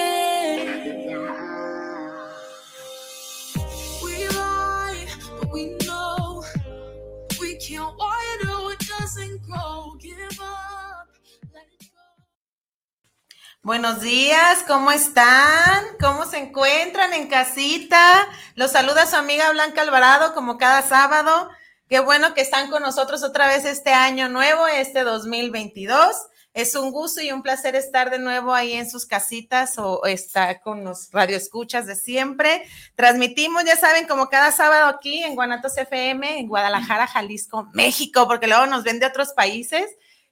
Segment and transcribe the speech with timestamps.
[13.63, 15.85] Buenos días, ¿cómo están?
[15.99, 18.27] ¿Cómo se encuentran en casita?
[18.55, 21.47] Los saluda su amiga Blanca Alvarado como cada sábado.
[21.87, 26.15] Qué bueno que están con nosotros otra vez este año nuevo, este 2022.
[26.55, 30.61] Es un gusto y un placer estar de nuevo ahí en sus casitas o estar
[30.61, 32.63] con los radioescuchas de siempre.
[32.95, 38.47] Transmitimos, ya saben, como cada sábado aquí en Guanatos FM, en Guadalajara, Jalisco, México, porque
[38.47, 39.85] luego nos ven de otros países.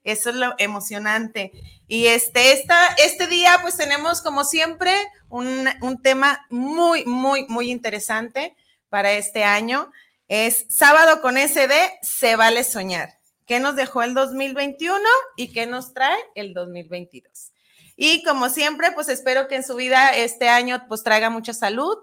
[0.03, 1.51] Eso es lo emocionante.
[1.87, 4.93] Y este, esta, este día, pues tenemos como siempre
[5.29, 8.55] un, un tema muy, muy, muy interesante
[8.89, 9.91] para este año.
[10.27, 13.19] Es sábado con SD, se vale soñar.
[13.45, 14.99] ¿Qué nos dejó el 2021
[15.35, 17.51] y qué nos trae el 2022?
[17.95, 21.97] Y como siempre, pues espero que en su vida este año pues traiga mucha salud,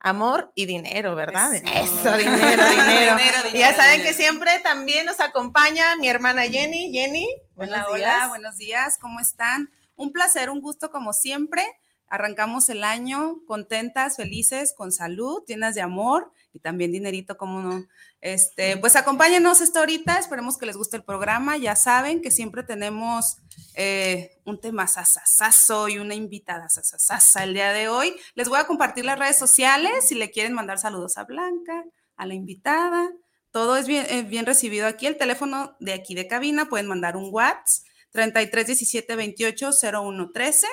[0.00, 1.54] amor y dinero, ¿verdad?
[1.54, 1.64] Eso.
[1.66, 3.16] Eso, dinero, dinero.
[3.16, 4.08] Dinero, ya saben dinero.
[4.08, 6.90] que siempre también nos acompaña mi hermana Jenny.
[6.92, 8.14] Jenny, buenos Hola, días.
[8.16, 9.70] hola, buenos días, ¿cómo están?
[9.96, 11.64] Un placer, un gusto como siempre.
[12.08, 17.84] Arrancamos el año contentas, felices, con salud, llenas de amor y también dinerito, como no.
[18.20, 21.56] Este, pues acompáñenos esta horita, esperemos que les guste el programa.
[21.56, 23.38] Ya saben que siempre tenemos
[23.74, 28.14] eh, un tema sasasazo y una invitada sasasasa el día de hoy.
[28.34, 31.84] Les voy a compartir las redes sociales si le quieren mandar saludos a Blanca,
[32.16, 33.10] a la invitada.
[33.52, 35.06] Todo es bien, eh, bien recibido aquí.
[35.06, 40.66] El teléfono de aquí de cabina pueden mandar un WhatsApp 33 17 28 01 13.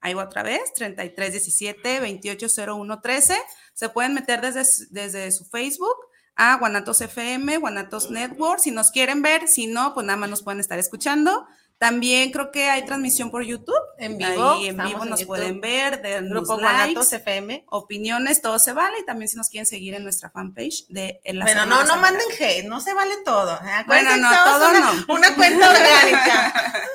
[0.00, 3.36] Ahí va otra vez, 33 17 28 01 13.
[3.72, 5.96] Se pueden meter desde, desde su Facebook
[6.36, 10.42] a Guanatos FM, Guanatos Network, si nos quieren ver, si no, pues nada más nos
[10.42, 11.46] pueden estar escuchando.
[11.78, 13.74] También creo que hay transmisión por YouTube.
[13.98, 15.26] En vivo, Ahí en vivo en nos YouTube.
[15.26, 16.00] pueden ver,
[16.30, 17.64] Grupo Guanatos FM.
[17.68, 19.00] opiniones, todo se vale.
[19.00, 21.96] Y también si nos quieren seguir en nuestra fanpage de en las Bueno, no, no
[21.96, 23.54] manden hate, no se vale todo.
[23.56, 23.84] ¿eh?
[23.86, 25.14] Bueno, no, todo una, no.
[25.14, 26.54] una cuenta orgánica.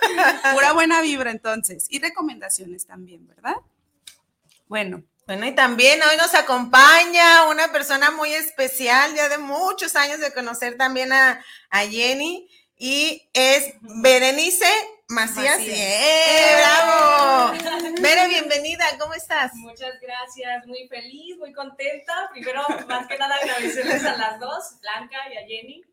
[0.53, 1.85] Pura buena vibra entonces.
[1.89, 3.55] Y recomendaciones también, ¿verdad?
[4.67, 10.19] Bueno, Bueno, y también hoy nos acompaña una persona muy especial, ya de muchos años
[10.19, 14.65] de conocer también a, a Jenny, y es Berenice
[15.07, 15.59] Macías.
[15.59, 15.77] Macías.
[15.77, 17.53] ¡Eh, ¡Bravo!
[18.01, 19.53] Bere, bienvenida, ¿cómo estás?
[19.53, 22.31] Muchas gracias, muy feliz, muy contenta.
[22.31, 25.83] Primero, más que nada, agradecerles a las dos, Blanca y a Jenny,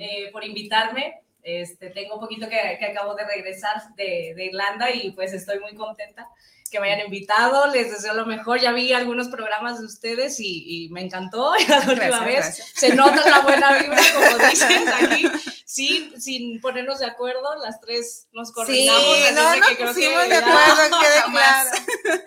[0.00, 1.22] eh, por invitarme.
[1.44, 5.60] Este, tengo un poquito que, que acabo de regresar de, de Irlanda y pues estoy
[5.60, 6.28] muy contenta
[6.70, 7.66] que me hayan invitado.
[7.72, 8.60] Les deseo lo mejor.
[8.60, 12.36] Ya vi algunos programas de ustedes y, y me encantó la última vez.
[12.44, 12.72] gracias.
[12.74, 14.70] Se nota la buena vibra, como dices
[15.02, 15.26] aquí,
[15.64, 17.56] sin, sin ponernos de acuerdo.
[17.62, 19.02] Las tres nos Sí, coordinamos.
[19.04, 21.68] así no nos que creo que de acuerdo, Jamás.
[21.70, 22.22] claro.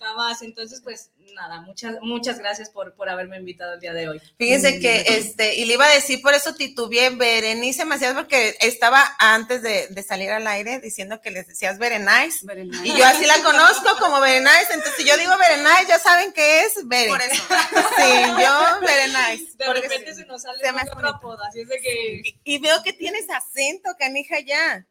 [0.00, 0.42] Jamás.
[0.42, 4.20] Entonces, pues nada, muchas, muchas gracias por, por haberme invitado el día de hoy.
[4.38, 9.04] Fíjense que, este, y le iba a decir, por eso titubeé Berenice Macías, porque estaba
[9.18, 12.44] antes de, de salir al aire diciendo que les decías Berenice.
[12.44, 12.86] Berenice.
[12.88, 16.62] Y yo así la conozco como Berenice, entonces si yo digo Berenice, ya saben que
[16.62, 17.10] es Beren.
[17.10, 17.42] Por eso.
[17.96, 19.56] Sí, yo Berenice.
[19.56, 20.22] De repente sí.
[20.22, 21.16] se nos sale se me otro hace bonito.
[21.16, 22.22] apodo, así es de que...
[22.24, 24.86] Y, y veo que tienes acento, canija, ya.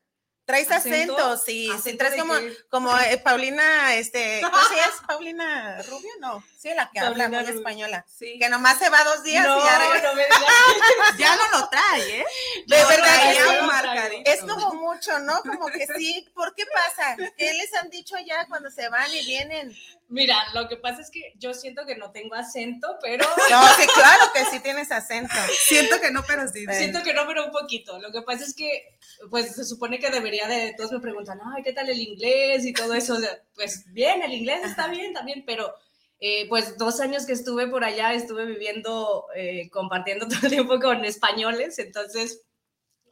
[0.45, 1.15] Traes ¿Acento?
[1.17, 2.33] acento, sí, sí, ¿Acento traes de como,
[2.69, 4.93] como eh, Paulina, este, ¿cómo se llama?
[5.07, 8.37] Paulina Rubio, no, sí, la que habla muy española, Sí.
[8.39, 10.07] que nomás se va dos días no, y ya regresa.
[10.07, 10.41] no me digas.
[11.17, 12.25] Ya no lo trae, ¿eh?
[12.67, 14.31] De No, verdad, marcadito.
[14.31, 15.41] Es como mucho, ¿no?
[15.41, 16.27] Como que sí.
[16.35, 17.15] ¿Por qué pasa?
[17.37, 19.75] ¿Qué les han dicho ya cuando se van y vienen?
[20.07, 23.87] Mira, lo que pasa es que yo siento que no tengo acento, pero No, sí,
[23.93, 25.33] claro que sí tienes acento.
[25.65, 26.65] Siento que no, pero sí.
[26.71, 27.99] siento que no, pero un poquito.
[27.99, 28.97] Lo que pasa es que,
[29.31, 32.73] pues, se supone que debería de, todos me preguntan, ay, ¿qué tal el inglés y
[32.73, 33.15] todo eso?
[33.15, 35.73] O sea, pues, bien, el inglés está bien también, pero,
[36.19, 40.79] eh, pues, dos años que estuve por allá, estuve viviendo, eh, compartiendo todo el tiempo
[40.79, 42.43] con españoles, entonces,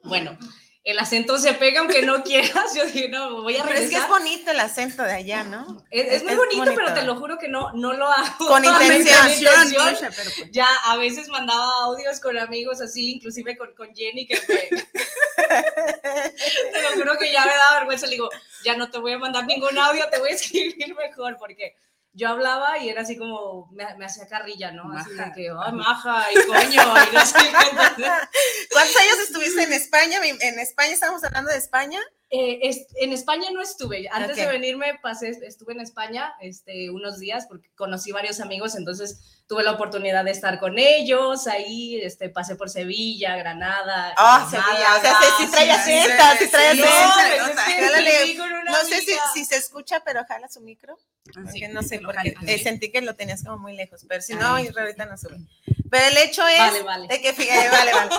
[0.03, 0.37] bueno,
[0.85, 2.73] el acento se pega aunque no quieras.
[2.75, 4.09] Yo dije, no, voy a Pero es que es regresar.
[4.09, 5.83] bonito el acento de allá, ¿no?
[5.89, 8.47] Es, es muy bonito, pero te lo juro que no, no lo hago.
[8.47, 9.29] Con intención.
[9.29, 9.93] intención.
[9.93, 14.27] Mucha, pero pues- Ya a veces mandaba audios con amigos así, inclusive con, con Jenny,
[14.27, 14.83] que me-
[16.73, 18.05] te lo juro que ya me da vergüenza.
[18.07, 18.29] Le digo,
[18.63, 21.75] ya no te voy a mandar ningún audio, te voy a escribir mejor, porque
[22.13, 24.91] yo hablaba y era así como, me, me hacía carrilla, ¿no?
[24.95, 25.33] Así de Maja.
[25.33, 28.03] que, ay, maja, y coño, y no sé qué.
[28.71, 30.19] ¿Cuántos años estuviste en España?
[30.23, 31.99] En España estamos hablando de España.
[32.35, 34.09] Eh, es- en España no estuve.
[34.11, 34.43] Antes Ok.
[34.45, 39.61] de venirme pasé, estuve en España este, unos días porque conocí varios amigos, entonces tuve
[39.61, 44.15] la oportunidad de estar con ellos ahí, este, pasé por Sevilla, Granada.
[44.17, 44.95] Ah, Málaga, Sevilla.
[44.97, 50.25] O sea, trae sí, acento, sí trae sí, No, sé si, si se escucha, pero
[50.25, 50.97] jala su micro.
[51.45, 54.33] Así que no sé, porque eh, sentí que lo tenías como muy lejos, pero si
[54.33, 55.37] no, ahorita no sube.
[55.93, 57.07] Pero el hecho es Vale, vale.
[57.07, 58.09] de que, fíjate, vale, vale.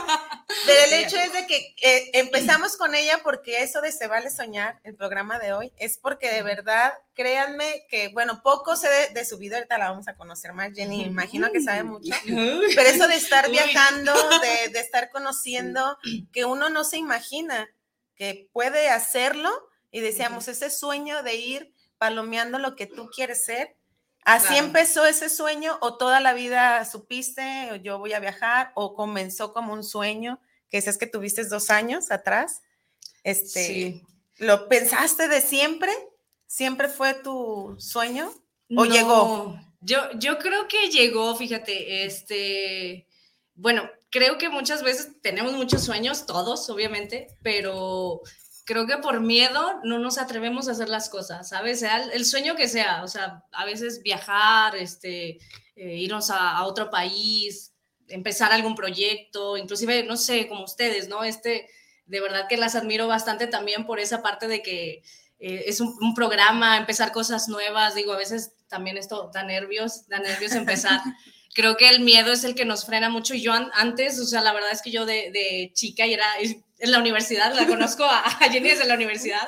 [0.65, 4.31] Pero el hecho es de que eh, empezamos con ella porque eso de Se Vale
[4.31, 9.15] Soñar, el programa de hoy, es porque de verdad, créanme que, bueno, poco sé de,
[9.15, 12.15] de su vida, ahorita la vamos a conocer más, Jenny, imagino que sabe mucho.
[12.25, 15.99] Pero eso de estar viajando, de, de estar conociendo,
[16.33, 17.69] que uno no se imagina
[18.15, 19.51] que puede hacerlo
[19.91, 23.75] y decíamos, ese sueño de ir palomeando lo que tú quieres ser.
[24.25, 24.67] Así Claro.
[24.67, 29.53] empezó ese sueño o toda la vida supiste, o yo voy a viajar, o comenzó
[29.53, 30.41] como un sueño,
[30.71, 32.63] que es que tuviste dos años atrás.
[33.23, 34.03] Este, Sí.
[34.39, 35.93] ¿Lo pensaste de siempre?
[36.47, 38.29] ¿Siempre fue tu sueño?
[38.71, 39.59] ¿O No, llegó?
[39.81, 43.07] Yo, yo creo que llegó, fíjate, este,
[43.55, 48.21] bueno, creo que muchas veces tenemos muchos sueños, todos, obviamente, pero
[48.65, 51.81] creo que por miedo no nos atrevemos a hacer las cosas, ¿sabes?
[51.81, 55.39] Sea el, el sueño que sea, o sea, a veces viajar, este,
[55.77, 57.73] eh, irnos a, a otro país,
[58.09, 61.25] empezar algún proyecto, inclusive, no sé, como ustedes, ¿no?
[61.25, 61.69] Este,
[62.07, 65.03] de verdad que las admiro bastante también por esa parte de que
[65.39, 70.07] eh, es un, un programa, empezar cosas nuevas, digo, a veces también esto da nervios,
[70.09, 71.01] da nervios empezar.
[71.55, 73.35] Creo que el miedo es el que nos frena mucho.
[73.35, 76.27] Yo an- antes, o sea, la verdad es que yo de, de chica y era
[76.79, 79.47] en la universidad, la conozco a, a Jenny desde la universidad,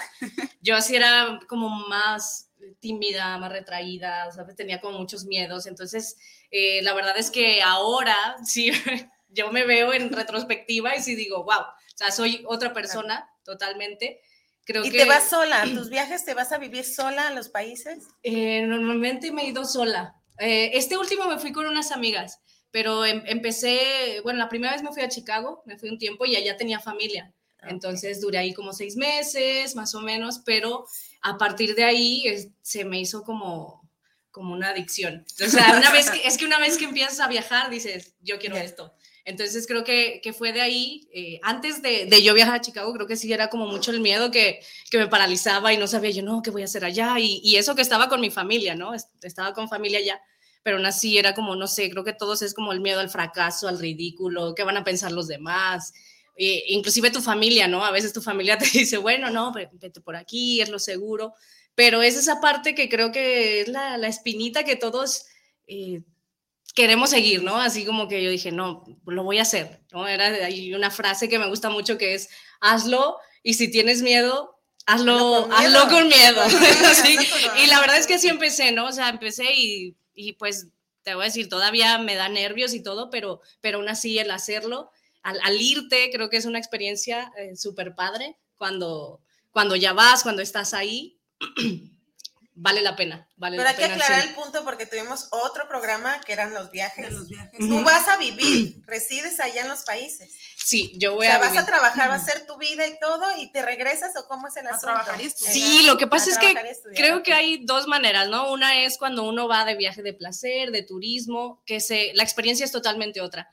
[0.61, 2.51] yo así era como más
[2.81, 4.57] tímida, más retraída, ¿sabes?
[4.57, 5.67] Tenía como muchos miedos.
[5.67, 6.17] Entonces,
[6.51, 8.71] eh, la verdad es que ahora sí,
[9.29, 14.21] yo me veo en retrospectiva y sí digo, wow, o sea, soy otra persona totalmente.
[14.65, 15.65] Creo ¿Y que te vas sola?
[15.65, 18.05] ¿Tus viajes te vas a vivir sola a los países?
[18.23, 20.17] eh, normalmente me he ido sola.
[20.39, 22.41] Eh, este último me fui con unas amigas,
[22.77, 26.27] pero em- empecé, bueno, la primera vez me fui a Chicago, me fui un tiempo
[26.27, 27.33] y allá tenía familia.
[27.63, 30.85] Entonces duré ahí como seis meses, más o menos, pero
[31.23, 33.89] a partir de ahí es- se me hizo como,
[34.31, 35.25] como una adicción.
[35.43, 38.39] O sea, una vez que, es que una vez que empiezas a viajar, dices, yo
[38.39, 38.93] quiero esto.
[39.25, 42.93] Entonces creo que, que fue de ahí, eh, antes de, de yo viajar a Chicago,
[42.93, 46.11] creo que sí era como mucho el miedo que, que me paralizaba y no sabía
[46.11, 47.19] yo, no, ¿qué voy a hacer allá?
[47.19, 48.93] Y, y eso que estaba con mi familia, ¿no?
[48.93, 50.21] Es- Estaba con familia allá,
[50.67, 53.09] pero aún así era como, no sé, creo que todos es como el miedo al
[53.09, 55.93] fracaso, al ridículo, qué van a pensar los demás.
[56.37, 57.85] Eh, inclusive tu familia, ¿no?
[57.85, 61.35] A veces tu familia te dice, bueno, no, ve- vete por aquí, es lo seguro,
[61.77, 65.27] pero es esa parte que creo que es la, la espinita que todos
[65.69, 66.03] eh,
[66.75, 67.61] queremos seguir, ¿no?
[67.61, 70.09] Así como que yo dije, no, lo voy a hacer, ¿no?
[70.09, 72.29] Era ahí una frase que me gusta mucho que es,
[72.61, 75.89] hazlo y si tienes miedo, hazlo, Hazlo con hazlo miedo.
[75.91, 76.43] con miedo.
[77.05, 78.87] Sí, Hazlo con Y la verdad es que así empecé, ¿no?
[78.89, 80.69] O sea, empecé y, y pues
[81.03, 84.33] te voy a decir, todavía me da nervios y todo, pero, pero aún así el
[84.33, 84.91] hacerlo,
[85.23, 89.21] al, irte, creo que es una experiencia eh, súper padre cuando,
[89.51, 91.19] cuando ya vas, cuando estás ahí.
[92.59, 93.95] vale la pena, vale Pero la hay que pena.
[93.95, 94.29] aclarar sí.
[94.31, 97.13] el punto porque tuvimos otro programa que eran los viajes.
[97.13, 97.59] Los viajes.
[97.61, 100.33] Tú vas a vivir, resides allá en los países.
[100.57, 101.61] Sí, yo O voy sea, a vas vivir.
[101.63, 104.57] a trabajar, vas a hacer tu vida y todo y te regresas o cómo es
[104.57, 104.87] el A asunto.
[104.87, 105.55] trabajar y estudiar.
[105.55, 106.55] Sí, lo que A pasa es que
[106.95, 108.51] creo que hay dos maneras, ¿no?
[108.51, 112.65] Una es cuando uno va de viaje de placer, de turismo, que se, la experiencia
[112.65, 113.49] es totalmente otra.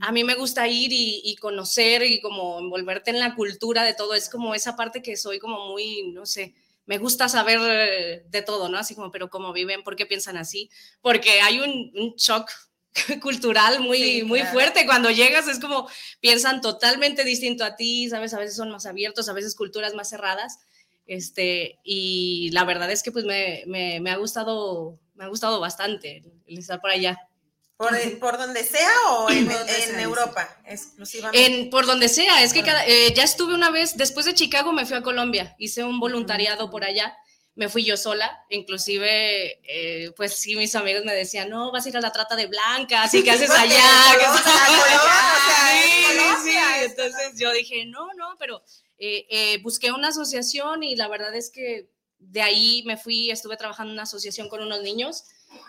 [0.00, 3.94] A mí me gusta ir y, y conocer y como envolverte en la cultura de
[3.94, 4.14] todo.
[4.14, 6.54] Es como esa parte que soy como muy, no sé,
[6.86, 8.78] me gusta saber eh, de todo, ¿no?
[8.78, 10.70] Así como, pero cómo viven, por qué piensan así,
[11.00, 12.50] porque hay un, un shock
[13.22, 14.52] cultural muy, Sí, muy claro.
[14.54, 14.86] fuerte.
[14.86, 15.88] Cuando llegas es como
[16.20, 18.34] piensan totalmente distinto a ti, ¿sabes?
[18.34, 20.58] A veces son más abiertos, a veces culturas más cerradas.
[21.06, 25.58] Este, y la verdad es que pues me, me, me ha gustado, me ha gustado
[25.60, 27.18] bastante el estar por allá.
[27.88, 31.46] ¿Por, por donde sea o en, en sea, Europa exclusivamente?
[31.46, 34.72] En, por donde sea, es que cada- eh, ya estuve una vez, después de Chicago
[34.72, 37.16] me fui a Colombia, hice un voluntariado por allá,
[37.54, 41.88] me fui yo sola, inclusive, eh, pues sí, mis amigos me decían, no, vas a
[41.90, 43.82] ir a la trata de blancas, ¿y qué haces allá?
[44.12, 45.72] ¿Qué Colón, allá?" o sea,
[46.44, 48.62] Sí, sí, entonces yo dije, no, no, pero
[48.98, 53.56] eh, eh, busqué una asociación y la verdad es que de ahí me fui, estuve
[53.56, 55.24] trabajando en una asociación con unos niños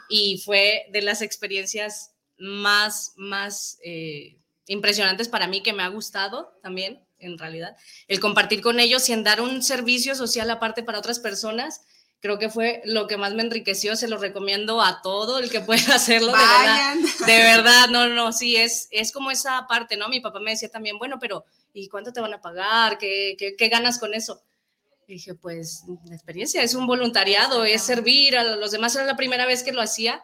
[0.10, 4.38] y fue de las experiencias más, más eh,
[4.68, 7.76] impresionantes para mí que me ha gustado también, en realidad,
[8.08, 11.82] el compartir con ellos y en dar un servicio social aparte para otras personas.
[12.20, 15.60] Creo que fue lo que más me enriqueció, se lo recomiendo a todo el que
[15.60, 16.96] pueda hacerlo, de verdad.
[17.26, 20.08] De verdad, no, no, sí, es, es como esa parte, ¿no?
[20.08, 22.98] Mi papá me decía también, bueno, pero ¿y cuánto te van a pagar?
[22.98, 24.42] ¿Qué, qué, qué ganas con eso?
[25.08, 28.96] Dije, pues la experiencia es un voluntariado, es servir a los demás.
[28.96, 30.24] Era la primera vez que lo hacía,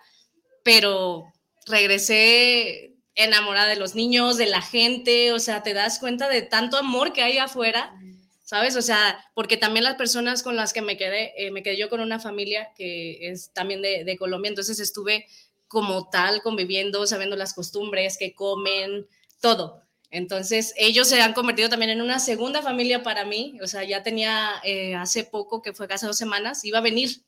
[0.63, 1.25] pero
[1.65, 6.77] regresé enamorada de los niños, de la gente, o sea, te das cuenta de tanto
[6.77, 7.93] amor que hay afuera,
[8.45, 8.77] ¿sabes?
[8.77, 11.89] O sea, porque también las personas con las que me quedé, eh, me quedé yo
[11.89, 15.25] con una familia que es también de, de Colombia, entonces estuve
[15.67, 19.05] como tal conviviendo, sabiendo las costumbres, que comen,
[19.41, 19.83] todo.
[20.11, 23.59] Entonces, ellos se han convertido también en una segunda familia para mí.
[23.61, 27.23] O sea, ya tenía eh, hace poco, que fue hace dos semanas, iba a venir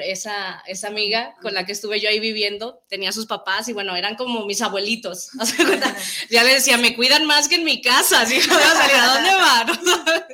[0.00, 3.94] esa, esa amiga con la que estuve yo ahí viviendo, tenía sus papás y bueno,
[3.94, 5.30] eran como mis abuelitos.
[6.30, 10.24] ya le decía, me cuidan más que en mi casa, ¿a dónde van?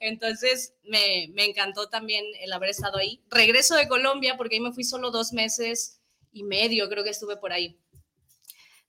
[0.00, 3.22] Entonces, me, me encantó también el haber estado ahí.
[3.30, 6.00] Regreso de Colombia porque ahí me fui solo dos meses
[6.32, 7.78] y medio, creo que estuve por ahí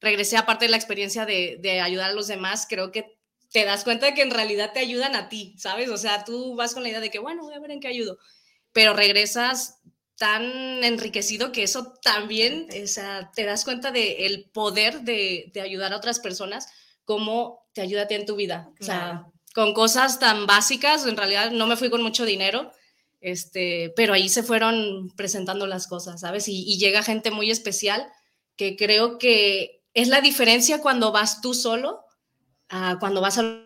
[0.01, 3.17] regresé aparte de la experiencia de, de, ayudar a los demás, creo que
[3.51, 5.89] te das cuenta de que en realidad te ayudan a ti, ¿sabes?
[5.89, 7.87] O sea, tú vas con la idea de que, bueno, voy a ver en qué
[7.87, 8.17] ayudo,
[8.73, 9.79] pero regresas
[10.17, 15.61] tan enriquecido que eso también, o sea, te das cuenta del el poder de, de,
[15.61, 16.67] ayudar a otras personas,
[17.03, 18.69] cómo te ayuda a ti en tu vida.
[18.79, 22.71] O sea, con cosas tan básicas, en realidad no me fui con mucho dinero,
[23.21, 26.47] este, pero ahí se fueron presentando las cosas, ¿sabes?
[26.47, 28.07] Y, y llega gente muy especial
[28.55, 32.05] que creo que es la diferencia cuando vas tú solo,
[32.71, 33.64] uh, cuando vas a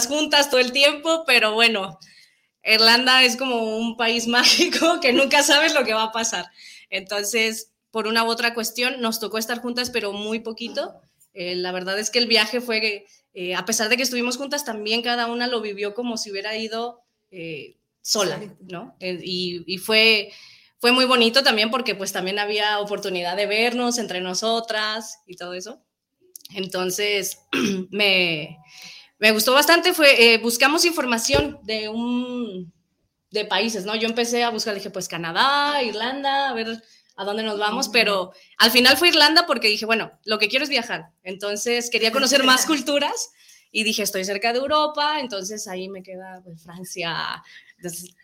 [0.00, 1.98] juntas todo el tiempo, pero bueno,
[2.64, 6.46] Irlanda es como un país mágico que nunca sabes lo que va a pasar.
[6.90, 11.00] Entonces, por una u otra cuestión, nos tocó estar juntas, pero muy poquito.
[11.34, 14.64] Eh, la verdad es que el viaje fue, eh, a pesar de que estuvimos juntas,
[14.64, 18.96] también cada una lo vivió como si hubiera ido eh, sola, ¿no?
[19.00, 20.32] y, y fue,
[20.80, 25.54] fue muy bonito también porque pues también había oportunidad de vernos entre nosotras y todo
[25.54, 25.80] eso.
[26.54, 27.38] Entonces,
[27.90, 28.58] me,
[29.22, 32.72] me gustó bastante, fue, eh, buscamos información de un,
[33.30, 33.94] de países, ¿no?
[33.94, 36.82] Yo empecé a buscar, dije, pues Canadá, Irlanda, a ver
[37.14, 40.64] a dónde nos vamos, pero al final fue Irlanda porque dije, bueno, lo que quiero
[40.64, 43.30] es viajar, entonces quería conocer más culturas
[43.70, 47.44] y dije, estoy cerca de Europa, entonces ahí me queda pues, Francia,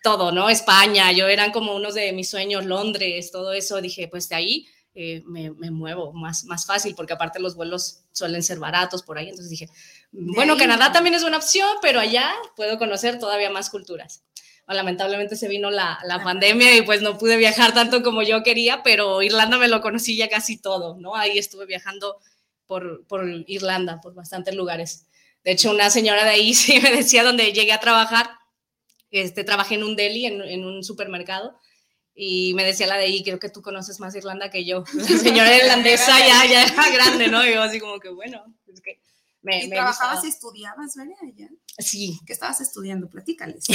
[0.03, 0.51] todo, ¿no?
[0.51, 4.67] España, yo eran como unos de mis sueños, Londres, todo eso, dije, pues de ahí
[4.95, 9.19] eh, me, me, muevo más, más fácil, porque aparte los vuelos suelen ser baratos por
[9.19, 9.29] ahí.
[9.29, 9.69] Entonces dije,
[10.11, 14.25] bueno, Canadá también es una opción, pero allá puedo conocer todavía más culturas.
[14.67, 18.83] lamentablemente se vino la, la, pandemia y pues no pude viajar tanto como yo quería,
[18.83, 21.15] pero Irlanda me lo conocí ya casi todo, ¿no?
[21.15, 22.19] Ahí estuve viajando
[22.67, 25.07] por, por Irlanda, por bastantes lugares.
[25.45, 28.31] De hecho, una señora de ahí sí me decía donde llegué a trabajar,
[29.11, 31.59] este, trabajé en un deli, en, en un supermercado,
[32.21, 34.83] y me decía la de ahí, creo que tú conoces más Irlanda que yo.
[34.93, 37.47] La señora irlandesa ya, ya era grande, ¿no?
[37.47, 39.01] Y yo así como que, bueno, es que
[39.41, 40.27] me, ¿Y me trabajabas gustado.
[40.27, 41.49] y estudiabas, allá?
[41.79, 42.19] Sí.
[42.27, 43.09] ¿Qué estabas estudiando?
[43.09, 43.65] Platícales.
[43.69, 43.75] ¿Qué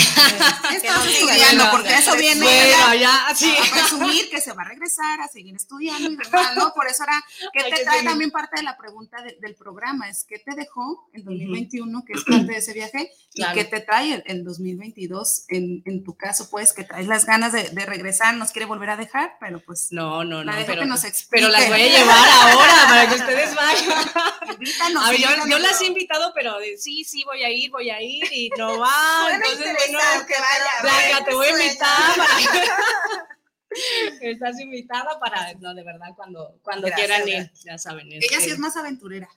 [0.69, 1.71] Que estabas estudiando?
[1.71, 3.49] Porque eso viene Bueno, a, ya, sí.
[3.55, 6.73] a presumir que se va a regresar a seguir estudiando y demás, ¿no?
[6.73, 9.55] Por eso era, ¿qué Hay te que trae también parte de la pregunta de- del
[9.55, 10.09] programa?
[10.09, 13.09] Es ¿qué te dejó en 2021, que es parte de ese viaje?
[13.33, 13.53] Claro.
[13.59, 17.51] ¿Y qué te trae el 2022 en, en tu caso, pues, que traes las ganas
[17.53, 20.51] de, de regresar, nos quiere volver a dejar, pero pues, No, no, no.
[20.51, 24.11] la pero, que nos pero las voy a llevar ahora para que ustedes vayan.
[24.53, 27.89] Invítanos, A ver, yo, las he invitado, pero de, sí, sí, voy a ir, voy
[27.89, 29.27] a ir y no va.
[29.31, 30.81] Entonces, bueno, interesante, vaya,
[31.11, 32.15] Blanca, te voy a invitar.
[32.17, 33.27] para-
[34.21, 38.07] Estás invitada para, no, de verdad, cuando, cuando Gracias, quieran ir, ya saben.
[38.11, 39.27] Ella sí este, es más aventurera.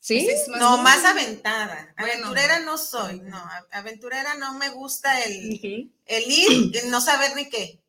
[0.00, 0.26] ¿Sí?
[0.28, 1.94] Es No, muy- más aventada.
[1.98, 2.12] Bueno.
[2.26, 3.40] Aventurera no soy, no.
[3.72, 6.50] Aventurera no me gusta el, el ir
[6.84, 7.80] y no saber ni qué.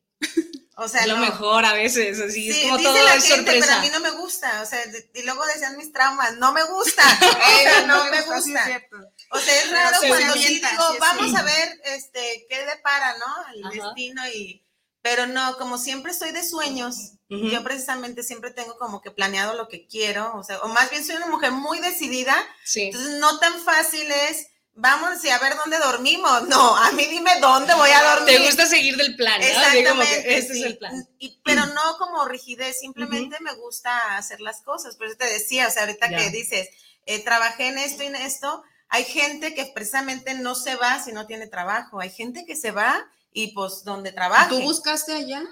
[0.82, 1.20] O sea, Es lo no.
[1.26, 3.88] mejor a veces, así Sí, es como dice todo la es gente, pero a mí
[3.92, 4.62] no me gusta.
[4.62, 4.80] O sea,
[5.14, 7.02] y luego decían mis traumas, no me gusta.
[7.86, 8.64] No me gusta.
[8.64, 8.96] cierto.
[9.30, 10.98] O sea, es raro se cuando sí orienta, digo, sí, sí.
[11.00, 13.52] vamos a ver este, qué depara, ¿no?
[13.54, 13.86] El Ajá.
[13.88, 14.66] destino y...
[15.02, 19.66] Pero no, como siempre estoy de sueños, yo precisamente siempre tengo como que planeado lo
[19.66, 22.82] que quiero, o sea, o más bien soy una mujer muy decidida, Sí.
[22.82, 27.30] entonces no tan fácil es, vamos y a ver dónde dormimos, no, a mí dime
[27.40, 28.36] dónde voy a dormir.
[28.36, 29.46] Te gusta seguir del plan, ¿no?
[29.46, 30.60] Como Exactamente, que sí.
[30.60, 31.08] es el plan.
[31.18, 34.96] Y- pero no como rigidez, simplemente me gusta hacer las cosas.
[34.96, 36.16] Por eso te decía, o sea, ahorita Ya.
[36.18, 36.68] que dices,
[37.06, 41.12] eh, trabajé en esto y en esto, hay gente que precisamente no se va si
[41.12, 42.00] no tiene trabajo.
[42.00, 44.48] Hay gente que se va y pues donde trabaja.
[44.48, 45.42] ¿Tú buscaste allá?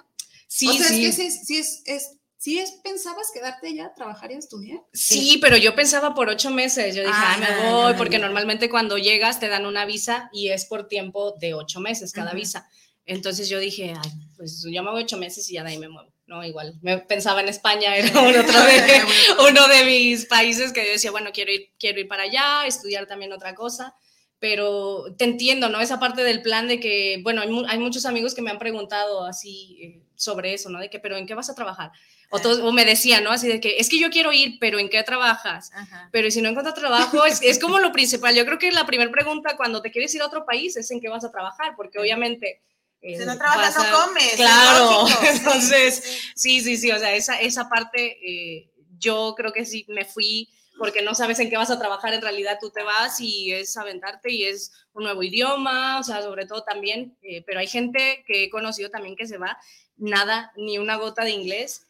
[0.46, 1.04] Sí, o sea, sí.
[1.06, 4.78] es que sí, sí es, es, sí es, pensabas quedarte allá, trabajar y estudiar.
[4.92, 6.94] Sí, pero yo pensaba por ocho meses.
[6.94, 8.24] Yo dije, Ah, ay, me ya, voy, ya, porque ya.
[8.24, 12.32] normalmente cuando llegas te dan una visa y es por tiempo de ocho meses cada
[12.32, 12.66] visa.
[13.04, 15.88] Entonces yo dije, ay, pues yo me voy ocho meses y ya de ahí me
[15.88, 16.12] muevo.
[16.26, 16.78] No, igual.
[16.82, 19.02] Me pensaba en España, era uno, otro de,
[19.50, 23.06] uno de mis países que yo decía, bueno, quiero ir, quiero ir para allá, estudiar
[23.06, 23.94] también otra cosa.
[24.40, 25.80] Pero te entiendo, ¿no?
[25.80, 28.58] Esa parte del plan de que, bueno, hay, mu- hay muchos amigos que me han
[28.58, 30.78] preguntado así eh, sobre eso, ¿no?
[30.78, 31.90] De que, pero ¿en qué vas a trabajar?
[32.30, 33.32] O, todos- o me decían, ¿no?
[33.32, 35.72] Así de que, es que yo quiero ir, pero ¿en qué trabajas?
[35.74, 36.08] Ajá.
[36.12, 38.34] Pero ¿y si no encuentro trabajo, es, es como lo principal.
[38.34, 41.00] Yo creo que la primera pregunta cuando te quieres ir a otro país es en
[41.00, 42.62] qué vas a trabajar, porque obviamente...
[43.02, 44.24] eh, Si no trabajas, a- no comes.
[44.24, 45.94] es Claro, entonces,
[46.36, 46.60] sí.
[46.60, 50.48] sí, sí, sí, o sea, esa, esa parte eh, yo creo que sí me fui
[50.78, 53.76] porque no sabes en qué vas a trabajar, en realidad tú te vas y es
[53.76, 58.22] aventarte y es un nuevo idioma, o sea, sobre todo también, eh, pero hay gente
[58.26, 59.58] que he conocido también que se va,
[59.96, 61.88] nada, ni una gota de inglés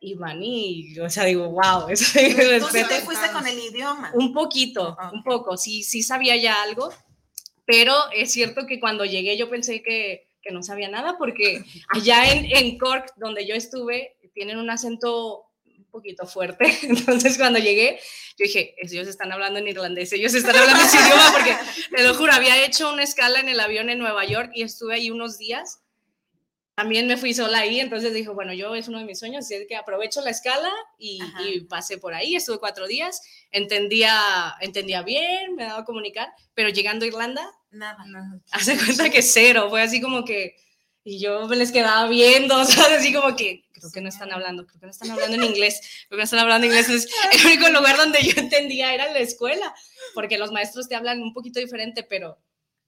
[0.00, 4.10] y van y, o sea, digo, wow, eso Tú sí te fuiste con el idioma.
[4.14, 5.12] Un poquito, Ok.
[5.12, 6.92] un poco, sí, sí sabía ya algo,
[7.64, 12.32] pero es cierto que cuando llegué yo pensé que, que no sabía nada porque allá
[12.32, 15.44] en, en Cork, donde yo estuve, tienen un acento
[15.94, 18.00] poquito fuerte, entonces cuando llegué,
[18.36, 21.56] yo dije, ellos están hablando en irlandés, ellos están hablando ese idioma porque,
[21.96, 24.94] te lo juro, había hecho una escala en el avión en Nueva York y estuve
[24.94, 25.80] ahí unos días.
[26.74, 29.64] También me fui sola ahí, entonces dije, bueno, yo es uno de mis sueños, así
[29.68, 35.54] que aprovecho la escala y, y pasé por ahí, estuve cuatro días, entendía, entendía bien,
[35.54, 38.04] me daba a comunicar, pero llegando a Irlanda, Nada.
[38.50, 40.56] hace cuenta que cero, fue así como que,
[41.04, 42.98] y yo me les quedaba viendo, ¿sabes?
[42.98, 45.80] Así como que, creo que no están hablando, creo que no están hablando en inglés,
[46.08, 46.86] creo que no están hablando inglés.
[46.88, 49.74] Entonces, el único lugar donde yo entendía era en la escuela,
[50.14, 52.38] porque los maestros te hablan un poquito diferente, pero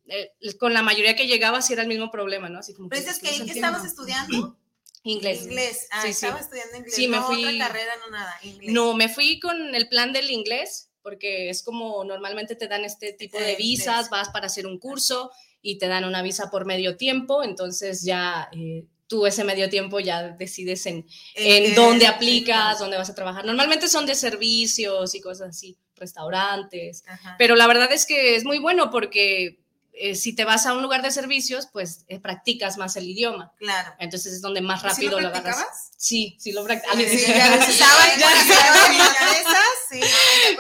[0.09, 2.61] eh, con la mayoría que llegaba sí era el mismo problema, ¿no?
[2.61, 4.57] Así como Pero que se ¿en qué estabas estudiando?
[5.03, 5.43] Inglés.
[5.45, 5.87] Inglés.
[5.93, 6.27] Ah, Sí, sí.
[6.27, 6.95] estaba estudiando inglés.
[6.95, 8.35] Sí, me no fui- otra carrera, no nada.
[8.43, 8.73] Inglés.
[8.73, 13.13] No, me fui con el plan del inglés, porque es como normalmente te dan este
[13.13, 15.31] tipo de visas, vas para hacer un curso
[15.63, 20.01] y te dan una visa por medio tiempo, entonces ya eh, tú ese medio tiempo
[20.01, 23.45] ya decides en, en dónde aplicas, dónde vas a trabajar.
[23.45, 27.35] Normalmente son de servicios y cosas así, restaurantes, Ajá.
[27.39, 29.59] pero la verdad es que es muy bueno porque
[29.99, 33.53] eh, si te vas a un lugar de servicios, pues eh, practicas más el idioma.
[33.59, 33.95] Claro.
[33.99, 35.43] Entonces es donde más ¿Y si lo rápido lo agarras.
[35.57, 35.91] practicabas?
[35.97, 36.97] Sí, sí lo practicas.
[36.99, 37.59] Sí, ya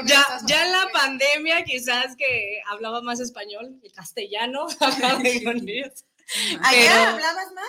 [0.06, 0.52] Ya- sí.
[0.54, 6.04] en la pandemia quizás que hablaba más español, el castellano, hablaba con ellos,
[6.62, 7.66] ¿Allá Pero- hablabas más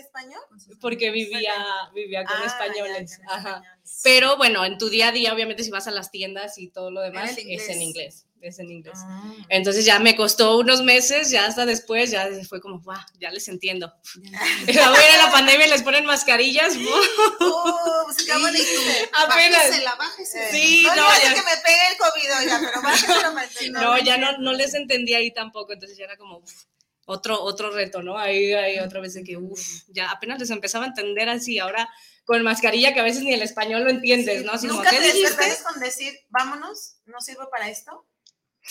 [0.00, 0.40] español?
[0.80, 1.54] porque vivía,
[1.94, 3.18] vivía con Ah, españoles.
[3.18, 3.48] ya, ajá.
[3.56, 4.00] españoles.
[4.02, 6.90] Pero bueno, en tu día a día, obviamente, si vas a las tiendas y todo
[6.90, 8.26] lo demás, es en inglés.
[8.40, 8.98] Es en inglés.
[9.04, 9.34] Ah.
[9.50, 13.46] Entonces ya me costó unos meses, ya hasta después, ya fue como, wow, ya les
[13.48, 13.92] entiendo.
[14.14, 14.32] Luego
[14.98, 16.72] viene la pandemia y les ponen mascarillas.
[16.74, 18.64] Pues qué bonito.
[19.12, 19.58] Apenas.
[19.68, 20.50] Bájesela, bájesela.
[20.50, 23.82] Sí, no, no, ya- que me pegue el COVID, oiga, pero entender.
[23.82, 26.64] No, ya no, no les entendía ahí tampoco, entonces ya era como uf,
[27.10, 28.16] otro, otro reto, ¿no?
[28.18, 31.88] Ahí, ahí otra vez de que, uff, ya apenas les empezaba a entender así, ahora
[32.24, 34.52] con mascarilla que a veces ni el español lo entiendes, ¿no?
[34.52, 35.44] Como, ¿Nunca ¿qué te dijiste?
[35.64, 38.06] con decir, vámonos, no sirve para esto?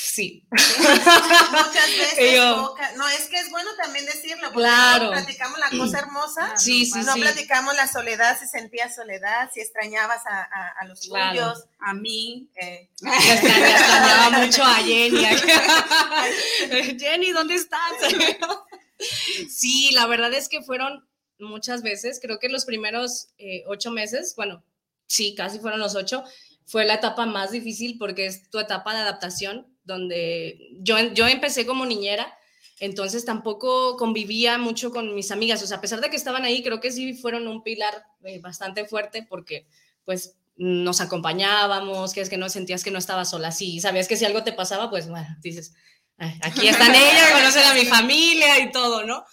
[0.01, 0.45] Sí.
[0.51, 5.11] Muchas veces, yo- poca- no, es que es bueno también decirlo, porque Claro.
[5.11, 7.19] platicamos la cosa hermosa, Sí, sí, no sí.
[7.21, 11.31] platicamos la soledad, si sentías soledad, si extrañabas a, a- a los Claro.
[11.53, 11.65] tuyos.
[11.79, 12.49] A mí.
[12.61, 15.25] eh, extrañaba mucho a Jenny.
[16.97, 17.91] Jenny, ¿dónde estás?
[19.49, 21.07] sí, la verdad es que fueron
[21.39, 24.63] muchas veces, creo que los primeros eh, ocho meses, bueno,
[25.07, 26.23] sí, casi fueron los ocho,
[26.65, 31.65] fue la etapa más difícil porque es tu etapa de adaptación, donde yo, yo empecé
[31.65, 32.37] como niñera,
[32.79, 36.63] entonces tampoco convivía mucho con mis amigas, o sea, a pesar de que estaban ahí,
[36.63, 39.67] creo que sí fueron un pilar eh, bastante fuerte porque
[40.05, 44.15] pues nos acompañábamos, que es que no sentías que no estaba sola, sí, sabías que
[44.15, 45.73] si algo te pasaba, pues bueno, dices,
[46.17, 49.25] "Ay, aquí están ellas, conocen a mi familia y todo, ¿no?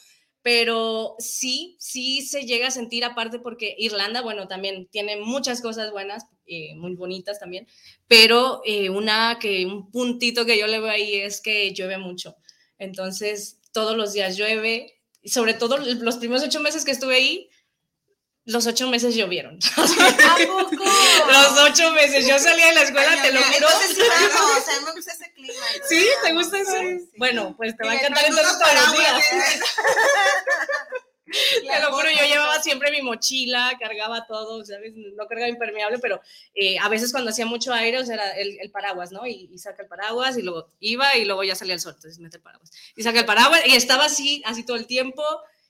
[0.43, 5.91] Pero sí, sí se llega a sentir aparte porque Irlanda, bueno, también tiene muchas cosas
[5.91, 7.67] buenas, eh, muy bonitas también,
[8.07, 12.37] pero eh, una que, un puntito que yo le veo ahí es que llueve mucho.
[12.79, 17.51] Entonces, todos los días llueve, y sobre todo los primeros ocho meses que estuve ahí,
[18.47, 19.59] los ocho meses llovieron.
[19.77, 20.85] ¿A poco?
[21.33, 22.29] Los ocho meses.
[22.29, 23.67] Yo salía de la escuela, Ay, te lo juro.
[23.67, 25.53] O sea, me gusta ese clima.
[25.89, 26.07] ¿Sí?
[26.25, 26.71] ¿Te gusta eso?
[26.79, 27.11] sí.
[27.19, 29.25] Bueno, pues te va a encantar entonces todos los días.
[31.67, 34.93] Te lo juro, yo llevaba siempre mi mochila, cargaba todo, ¿sabes?
[34.95, 36.21] No cargaba impermeable, pero
[36.55, 39.27] eh, a veces cuando hacía mucho aire, o sea, era el, el paraguas, ¿no?
[39.27, 42.21] Y, y saca el paraguas y luego iba y luego ya salía el sol, entonces
[42.21, 42.71] mete el paraguas.
[42.95, 45.23] Y saca el paraguas y estaba así, así todo el tiempo,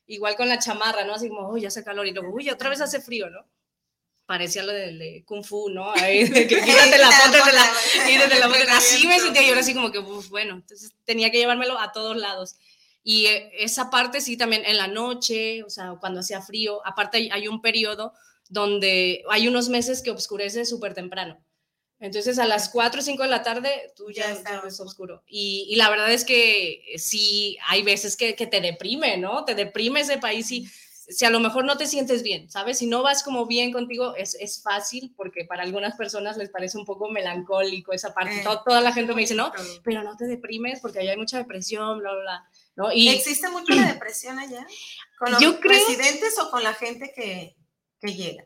[0.06, 1.14] igual con la chamarra, ¿no?
[1.14, 3.46] Así como, uy, ya hace calor y luego, uy, otra vez hace frío, ¿no?
[4.26, 5.92] Parecía lo de, de Kung Fu, ¿no?
[5.92, 7.72] Ahí, de que quítate la póntete la,
[8.06, 8.76] quítate la.
[8.76, 12.16] Así me sentía yo, así como que, uf, bueno, entonces tenía que llevármelo a todos
[12.16, 12.56] lados.
[13.08, 17.28] Y eh, esa parte sí también en la noche, o sea, cuando hacía frío, aparte
[17.30, 18.12] hay, un periodo
[18.48, 21.38] donde hay unos meses que oscurece súper temprano.
[22.00, 24.80] Entonces a las 4 o 5 de la tarde tú ya, Ya ya está ves
[24.80, 25.22] oscuro.
[25.28, 29.44] Y, y la verdad es que sí, hay veces que, que te deprime, ¿no?
[29.44, 30.66] Te deprime ese país y
[31.08, 32.78] si a lo mejor no te sientes bien, ¿sabes?
[32.78, 36.76] Si no vas como bien contigo, es, es fácil porque para algunas personas les parece
[36.76, 38.40] un poco melancólico esa parte.
[38.40, 39.52] Eh, To- toda la gente me dice, no,
[39.84, 42.50] pero no te deprimes porque allá hay mucha depresión, bla, bla, bla.
[42.76, 42.92] ¿No?
[42.92, 44.66] Y ¿Existe mucho la depresión allá?
[45.18, 47.56] ¿Con los Yo creo- residentes o con la gente que,
[48.00, 48.44] que llega?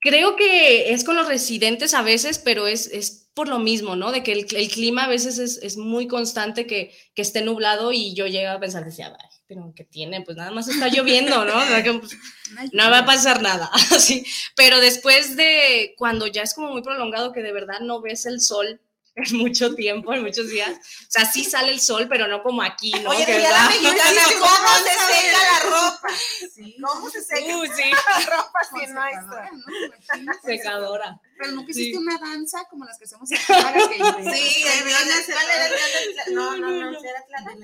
[0.00, 4.12] creo que es con los residentes a veces, pero es, es por lo mismo, ¿no?
[4.12, 7.90] De que el, el clima a veces es, es muy constante, que, que esté nublado
[7.90, 10.20] y yo llego a pensar, decía, "Ay, pero ¿qué tiene?
[10.20, 11.56] Pues nada más está lloviendo, ¿no?
[11.56, 12.12] O sea, que, pues,
[12.74, 14.26] no va a pasar nada, así.
[14.54, 18.42] Pero después de cuando ya es como muy prolongado que de verdad no ves el
[18.42, 18.82] sol
[19.16, 22.62] en mucho tiempo, en muchos días, o sea, sí sale el sol, pero no como
[22.62, 23.10] aquí, ¿no?
[23.10, 26.08] Oye, Que la mexicana, ¿cómo se seca la ropa?
[26.86, 30.34] ¿Cómo se seca Uh, sí, la ropa si no hay sol?
[30.44, 31.20] secadora.
[31.38, 31.80] Pero nunca Sí.
[31.82, 35.66] hiciste una danza como las que hacemos aquí para que Sí, el de- ¿cuál era
[35.66, 37.54] el dios del Tla- No, no, no, ¿sí era Tlaloc?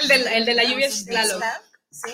[0.00, 1.42] El de, la- el de la lluvia es Tlaloc,
[1.90, 2.10] Sí.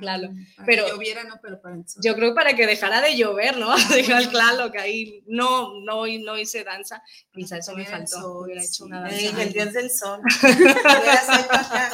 [0.00, 0.28] Claro.
[0.56, 2.02] Para Pero- que lloviera, no, pero para el sol.
[2.04, 3.74] Yo creo que para que dejara de llover, ¿no?
[3.88, 7.02] Dejar claro que ahí no, no, no hice danza.
[7.32, 8.20] Quizá eso me faltó.
[8.20, 9.42] sol, Hubiera hecho una Ey, danza.
[9.42, 10.20] el dios del sol.
[10.40, 11.90] Sido acá.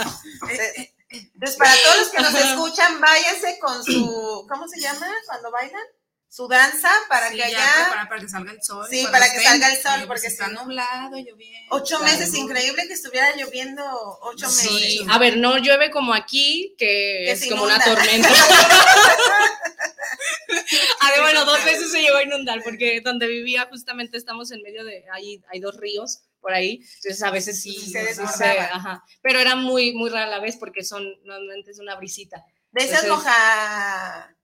[0.51, 5.51] Eh, Entonces, para todos los que nos escuchan, váyanse con su, ¿cómo se llama cuando
[5.51, 5.83] bailan?
[6.31, 8.87] Su danza para Sí, que allá, para, para que salga el sol.
[8.91, 11.75] Sí, para que salga el sol, pues, porque está nublado, lloviendo.
[11.75, 13.83] ocho meses, increíble que estuviera lloviendo
[14.21, 14.69] ocho meses.
[14.69, 18.29] Sí, a ver, no llueve como aquí, que, Que es como una tormenta.
[21.01, 24.61] a ver, bueno, dos veces se llegó a inundar, porque donde vivía justamente estamos en
[24.63, 28.69] medio de, hay, hay dos ríos por ahí, entonces a veces sí, se sí desbordaba.
[28.73, 32.45] ajá, pero era muy, muy rara la vez porque son, normalmente es una brisita.
[32.71, 33.07] De esas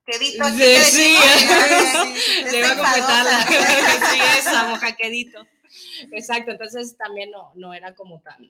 [0.06, 1.16] Entonces- moja quedito aquí Sí,
[2.44, 3.40] que Le a esa completarla.
[3.40, 4.10] enfadosa.
[4.12, 5.46] sí, esa, mojaquedito.
[6.12, 8.48] Exacto, entonces también no, no era como tan,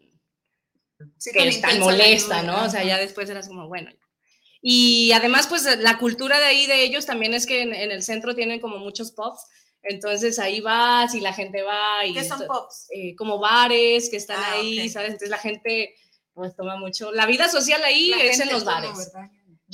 [1.18, 2.64] Sí, que tan tan molesta, ¿no?
[2.64, 3.90] O sea, ya después eras como, bueno.
[4.60, 8.02] Y además, pues la cultura de ahí de ellos también es que en, en el
[8.02, 9.46] centro tienen como muchos pubs,
[9.82, 12.86] entonces ahí vas y la gente va y ¿Qué son pops?
[12.90, 14.88] eh, como bares que están Ah, ahí.
[14.88, 15.08] ¿sabes?
[15.10, 15.94] Entonces la gente
[16.32, 17.12] pues toma mucho.
[17.12, 19.12] La vida social ahí La es en los bares.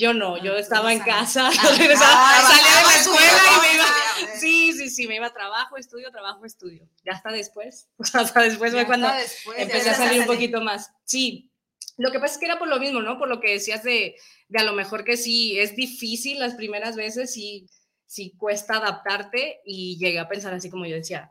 [0.01, 3.61] Yo no, yo Ah, estaba en casa, regresaba- Ah, salía de la ah, escuela y
[3.69, 3.85] me iba.
[3.87, 6.89] ah, Sí, sí, sí, me iba a trabajo, estudio, trabajo, estudio.
[7.05, 9.09] Ya hasta después, hasta después fue cuando
[9.57, 10.91] empecé a salir un poquito más.
[11.05, 11.51] Sí,
[11.99, 13.19] lo que pasa es que era por lo mismo, ¿no?
[13.19, 14.17] Por lo que decías de,
[14.49, 17.67] de a lo mejor que sí, es difícil las primeras veces, sí,
[18.07, 21.31] sí cuesta adaptarte y llegué a pensar así como yo decía,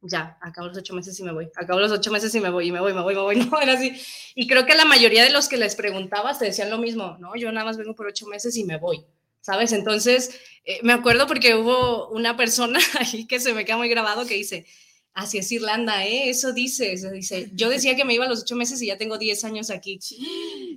[0.00, 2.68] ya, acabo los ocho meses y me voy, acabo los ocho meses y me voy,
[2.68, 3.92] y me voy, me voy, me voy, no, era así.
[4.34, 7.34] Y creo que la mayoría de los que les preguntabas te decían lo mismo, ¿no?
[7.36, 9.04] Yo nada más vengo por ocho meses y me voy.
[9.40, 9.72] ¿sabes?
[9.72, 14.26] Entonces, eh, me acuerdo porque hubo una persona ahí que se me queda muy grabado
[14.26, 14.66] que dice,
[15.14, 16.30] así es Irlanda, ¿eh?
[16.30, 17.50] Eso dice, eso dice.
[17.54, 19.98] Yo decía que me iba a los ocho meses y ya tengo 10 años aquí.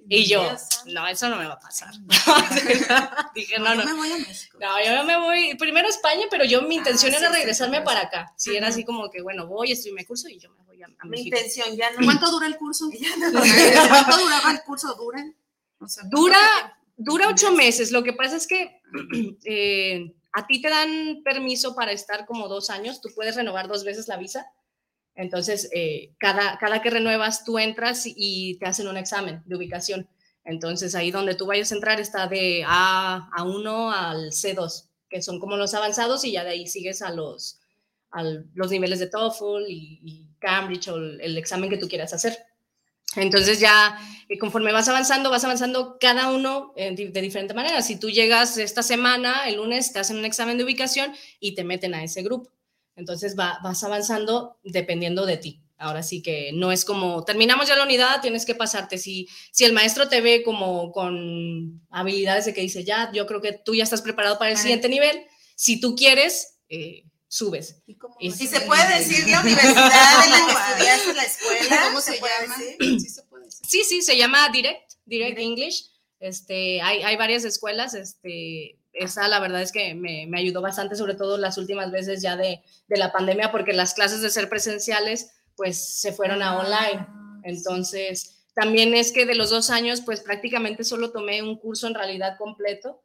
[0.10, 0.44] Y yo,
[0.88, 1.94] no, eso no me va a pasar.
[3.36, 3.82] Dije, no, no.
[3.84, 4.58] Yo me voy a México.
[4.60, 7.40] No, yo me voy primero a España, pero yo mi intención Ah, era sí, sí,
[7.40, 8.34] regresarme sí, para acá.
[8.38, 10.86] Sí, era así como que, bueno, voy, estoy mi curso y yo me voy a,
[10.86, 11.36] a Mi México.
[11.38, 11.98] intención ya no.
[12.06, 12.90] ¿Cuánto dura el curso?
[12.92, 13.40] Ya no.
[13.40, 14.94] ¿Cuánto duraba el curso?
[14.96, 15.24] ¿Dura?
[15.80, 17.92] O sea, ¿cuánto Dura, dura ocho meses.
[17.92, 18.82] Lo que pasa es que
[19.46, 23.02] eh, a ti te dan permiso para estar como dos años.
[23.02, 24.52] Tú puedes renovar dos veces la visa.
[25.16, 30.08] Entonces, eh, cada, cada que renuevas, tú entras y te hacen un examen de ubicación.
[30.44, 35.40] Entonces, ahí donde tú vayas a entrar está de A, A1 al C2, que son
[35.40, 37.60] como los avanzados, y ya de ahí sigues a los,
[38.12, 42.36] a los niveles de TOEFL y, Cambridge o el examen que tú quieras hacer.
[43.16, 43.98] Entonces ya
[44.30, 47.82] eh, conforme vas avanzando, vas avanzando cada uno eh, de diferente manera.
[47.82, 51.64] Si tú llegas esta semana, el lunes, te hacen un examen de ubicación y te
[51.64, 52.52] meten a ese grupo.
[52.96, 55.62] Entonces va- vas avanzando dependiendo de ti.
[55.78, 58.98] Ahora sí que no es como, terminamos ya la unidad, tienes que pasarte.
[59.00, 63.42] Si, si el maestro te ve como con habilidades de que dice, ya, yo creo
[63.42, 64.62] que tú ya estás preparado para el Ajá.
[64.62, 65.24] siguiente nivel,
[65.56, 67.82] si tú quieres, eh, subes.
[67.88, 71.82] ¿Y cómo Y Si se puede decir la universidad en la que estudiaste la escuela,
[71.88, 72.56] ¿Cómo se puede llama?
[72.80, 73.66] Sí se puede decir.
[73.68, 75.40] Sí, sí, se llama Direct, Direct Direct.
[75.40, 75.92] English.
[76.20, 80.96] Este, hay, hay varias escuelas, este, esa la verdad es que me, me ayudó bastante,
[80.96, 84.50] sobre todo las últimas veces ya de, de la pandemia, porque las clases de ser
[84.50, 87.08] presenciales, pues se fueron a online.
[87.44, 91.96] Entonces, también es que de los dos años, pues prácticamente solo tomé un curso en
[91.96, 93.02] realidad completo,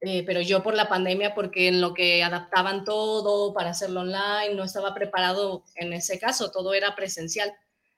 [0.00, 4.54] eh, pero yo por la pandemia, porque en lo que adaptaban todo para hacerlo online,
[4.54, 7.52] no estaba preparado en ese caso, todo era presencial.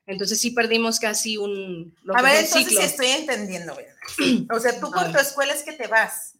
[0.06, 2.80] Entonces sí perdimos casi un, lo A ver, entonces ciclo.
[2.82, 3.76] estoy entendiendo.
[4.54, 6.34] O sea, tú por tu escuela es que te vas.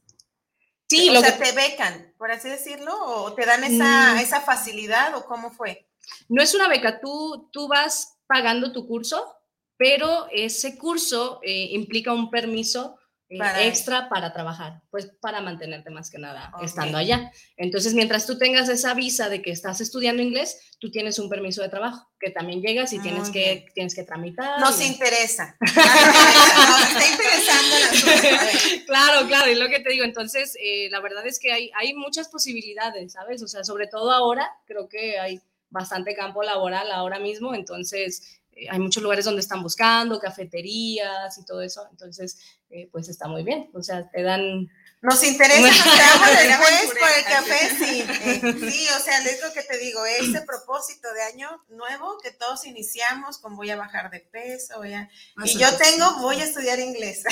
[0.89, 4.19] Sí, o lo sea, que, te becan, por así decirlo, o te dan esa, Mm.
[4.19, 5.87] esa facilidad, o cómo fue.
[6.29, 9.33] no es una beca, tú, tú vas pagando tu curso,
[9.77, 12.99] pero ese curso eh, implica un permiso
[13.39, 17.31] Para- extra para trabajar, pues para mantenerte más que nada estando allá.
[17.57, 21.63] Entonces, mientras tú tengas esa visa de que estás estudiando inglés, tú tienes un permiso
[21.63, 24.59] de trabajo, que también llegas y Muy tienes que, tienes que tramitar.
[24.61, 25.57] Nos y- interesa.
[25.61, 28.11] Nos está interesando el asunto.
[28.11, 28.85] A ver.
[28.87, 30.05] Claro, claro, es lo que te digo.
[30.05, 33.43] Entonces, eh, la verdad es que hay, hay muchas posibilidades, ¿sabes?
[33.43, 35.41] O sea, sobre todo ahora, creo que hay
[35.71, 41.45] bastante campo laboral ahora mismo, entonces eh, hay muchos lugares donde están buscando, cafeterías y
[41.45, 42.39] todo eso, entonces,
[42.71, 43.71] eh, pues está muy bien.
[43.75, 44.69] O sea, te dan...
[45.03, 46.29] Nos interesa, nos quedamos
[46.69, 48.05] después por el café, sí.
[48.07, 52.33] eh, sí, o sea, es lo que te digo, ese propósito de año nuevo que
[52.33, 55.09] todos iniciamos con voy a bajar de peso, voy a...
[55.43, 57.23] Y yo tengo, voy a estudiar inglés.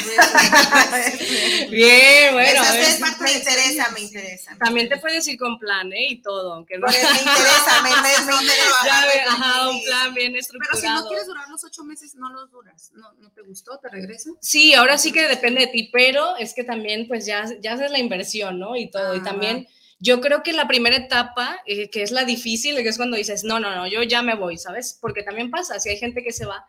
[1.71, 2.63] Bien, bueno.
[2.63, 4.57] Eso a ver, es- me interesa, me interesa.
[4.59, 6.07] También te puedes ir con plan, ¿eh?
[6.11, 6.87] Y todo, aunque no...
[6.87, 8.87] Porque me interesa, me, me, me interesa.
[8.87, 10.81] Ya ajá, un plan bien Pero estructurado.
[10.81, 12.91] si no quieres durar los ocho meses, no los duras.
[12.95, 13.79] ¿No, no te gustó?
[13.79, 14.33] ¿Te regresas?
[14.41, 17.91] Sí, ahora sí que depende de ti, pero es que también pues ya, ya haces
[17.91, 18.77] la inversión, ¿no?
[18.77, 19.15] Y todo.
[19.15, 19.31] Y Ajá.
[19.31, 19.67] también
[20.01, 23.45] yo creo que la primera etapa, eh, que es la difícil, que es cuando dices,
[23.45, 24.97] no, no, no, yo ya me voy, ¿sabes?
[25.01, 26.65] Porque también pasa, si hay gente que se va.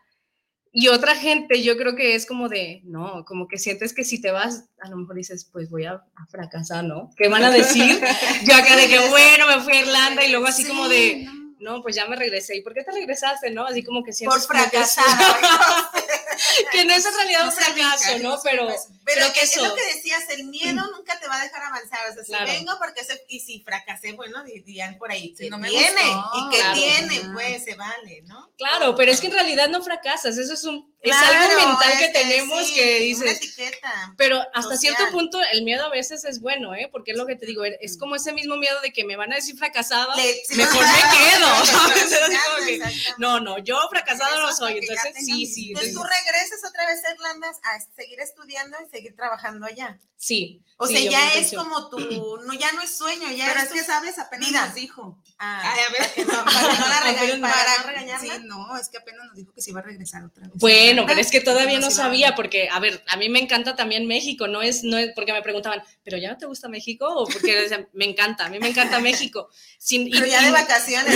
[0.72, 4.20] Y otra gente, yo creo que es como de, no, como que sientes que si
[4.20, 7.10] te vas, a lo mejor dices, pues voy a, a fracasar, ¿no?
[7.16, 8.00] ¿Qué van a decir?
[8.46, 11.26] yo acá de que, bueno, me fui a Irlanda y luego así como de,
[11.58, 12.56] no, pues ya me regresé.
[12.56, 13.66] ¿Y por qué te regresaste, no?
[13.66, 15.04] Así como que Por sientes es- fracasar.
[15.94, 16.00] que
[16.86, 18.40] no es en realidad un fracaso, ¿no?
[18.42, 18.82] Pero, brinca.
[19.04, 19.66] Pero que es, eso.
[19.66, 22.10] lo que decías, el miedo nunca te va a dejar avanzar.
[22.10, 22.46] O sea, si Claro.
[22.46, 26.00] vengo porque se, y si fracasé, bueno, dirían por ahí, Si que no me tiene,
[26.02, 26.74] gustó, y que claro.
[26.74, 28.50] tiene, pues se vale, ¿no?
[28.56, 31.98] Claro, pero es que en realidad no fracasas, eso es un es Claro, algo mental
[31.98, 34.14] que este, tenemos sí, que Una dices, etiqueta.
[34.18, 34.78] pero hasta social.
[34.78, 36.88] cierto punto el miedo a veces es bueno, ¿eh?
[36.92, 39.32] Porque es lo que te digo, es como ese mismo miedo de que me van
[39.32, 41.18] a decir fracasada, sí, mejor claro, me
[42.78, 47.00] quedo, no, no, yo fracasado no soy, entonces sí, sí, Entonces tú regresas otra vez
[47.04, 49.98] a Irlanda a seguir estudiando y seguir trabajando allá.
[50.16, 50.62] sí.
[50.82, 51.98] O sí, sea, ya es como tu,
[52.46, 54.18] no, ya no es sueño, ya Pero es que, ¿sabes?
[54.18, 54.64] Apenas vida.
[54.64, 55.18] nos dijo.
[55.38, 56.26] Ah, Ay, a ver.
[56.26, 59.52] no, para no la rega- Apenas- para no Sí, no, es que apenas nos dijo
[59.52, 60.52] que se iba a regresar otra vez.
[60.94, 64.06] Bueno, pero es que todavía no sabía, porque, a ver, a mí me encanta también
[64.06, 67.06] México, no es, no es, porque me preguntaban, ¿pero ya no te gusta México?
[67.08, 69.48] O porque me encanta, a mí me encanta México.
[69.78, 71.14] Sin, Pero ya y- de vacaciones.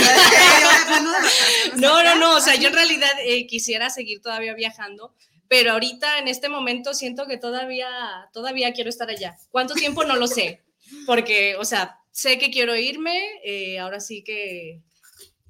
[1.75, 5.13] No, no, no, o sea, yo en realidad eh, quisiera seguir todavía viajando,
[5.47, 7.89] pero ahorita en este momento siento que todavía,
[8.33, 9.37] todavía quiero estar allá.
[9.51, 10.03] ¿Cuánto tiempo?
[10.03, 10.61] No lo sé,
[11.05, 14.81] porque, o sea, sé que quiero irme, eh, ahora sí que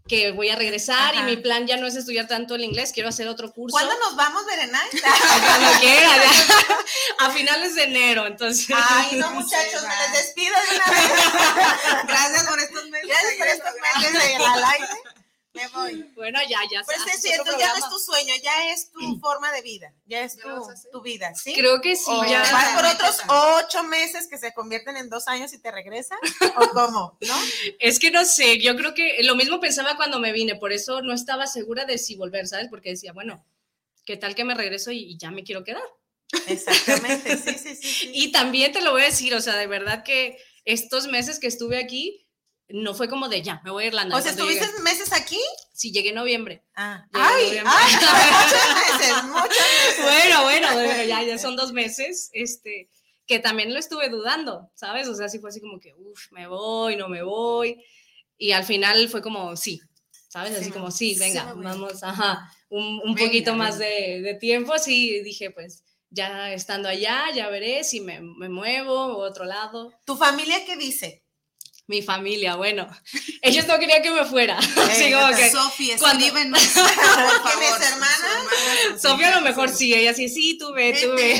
[0.07, 1.21] que voy a regresar Ajá.
[1.21, 3.75] y mi plan ya no es estudiar tanto el inglés, quiero hacer otro curso.
[3.75, 4.89] ¿Cuándo nos vamos, Berenay?
[4.91, 7.25] Cuando quiera, ya.
[7.25, 8.67] a finales de enero, entonces.
[8.75, 11.11] Ay, no, muchachos, me les despido de una vez.
[12.07, 13.07] Gracias por estos meses.
[13.07, 15.14] Gracias por estos meses de al aire.
[15.55, 16.11] Me voy.
[16.15, 16.83] Bueno, ya, ya.
[16.83, 20.21] Pues es cierto, ya no es tu sueño, ya es tu forma de vida, ya
[20.21, 21.53] es ¿Ya lo tu, vida, ¿sí?
[21.53, 22.41] Creo que sí, O ya.
[22.41, 26.19] vas por otros ocho meses que se convierten en dos años y te regresan,
[26.57, 27.35] o cómo, ¿no?
[27.79, 31.01] Es que no sé, yo creo que lo mismo pensaba cuando me vine, por eso
[31.01, 32.67] no estaba segura de si volver, ¿sabes?
[32.69, 33.45] Porque decía, bueno,
[34.05, 35.83] ¿qué tal que me regreso y, y ya me quiero quedar?
[36.47, 37.75] Exactamente, sí, sí, sí.
[37.81, 38.11] sí.
[38.13, 41.47] Y también te lo voy a decir, o sea, de verdad que estos meses que
[41.47, 42.24] estuve aquí,
[42.69, 44.17] no fue como de ya, me voy a Irlanda.
[44.17, 44.79] o sea, ¿estuviste llegué.
[44.81, 45.39] meses aquí?
[45.73, 46.63] Sí, llegué en noviembre.
[46.75, 47.05] Ah.
[47.13, 47.73] Llegué Ay, noviembre.
[47.75, 50.01] ay, muchos meses, muchos meses.
[50.03, 52.89] bueno, bueno, bueno, ya, ya son dos meses, este,
[53.27, 55.07] que también lo estuve dudando, ¿sabes?
[55.07, 57.83] O sea, sí fue así como que, uff, me voy, no me voy.
[58.37, 59.79] Y al final fue como, sí,
[60.27, 60.55] ¿sabes?
[60.55, 61.63] Así Sí, como, sí, sí venga, voy.
[61.63, 66.87] vamos, ajá, un, un Venga, poquito más de, de tiempo, sí, dije, pues ya estando
[66.89, 69.91] allá, ya veré si me, me muevo a otro lado.
[70.05, 71.24] ¿Tu familia qué dice?
[71.87, 72.87] Mi familia, bueno,
[73.41, 74.57] ellos no querían que me fuera,
[74.89, 75.49] así como que...
[75.51, 79.01] Sofía, Cuando- por favor, mis hermanas?
[79.01, 81.39] Sofía a lo mejor sí, ella sí, sí, tú ve, tú ve.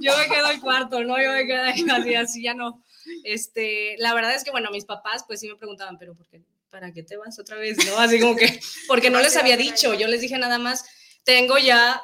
[0.00, 1.20] Yo me quedo el cuarto, ¿no?
[1.22, 2.82] Yo me quedo ahí así, así ya no.
[3.24, 6.42] Este, la verdad es que, bueno, mis papás pues sí me preguntaban, pero ¿por qué,
[6.70, 7.76] ¿para qué te vas otra vez?
[7.86, 7.98] ¿No?
[7.98, 10.84] Así como que, porque no les había dicho, yo les dije nada más,
[11.22, 12.02] tengo ya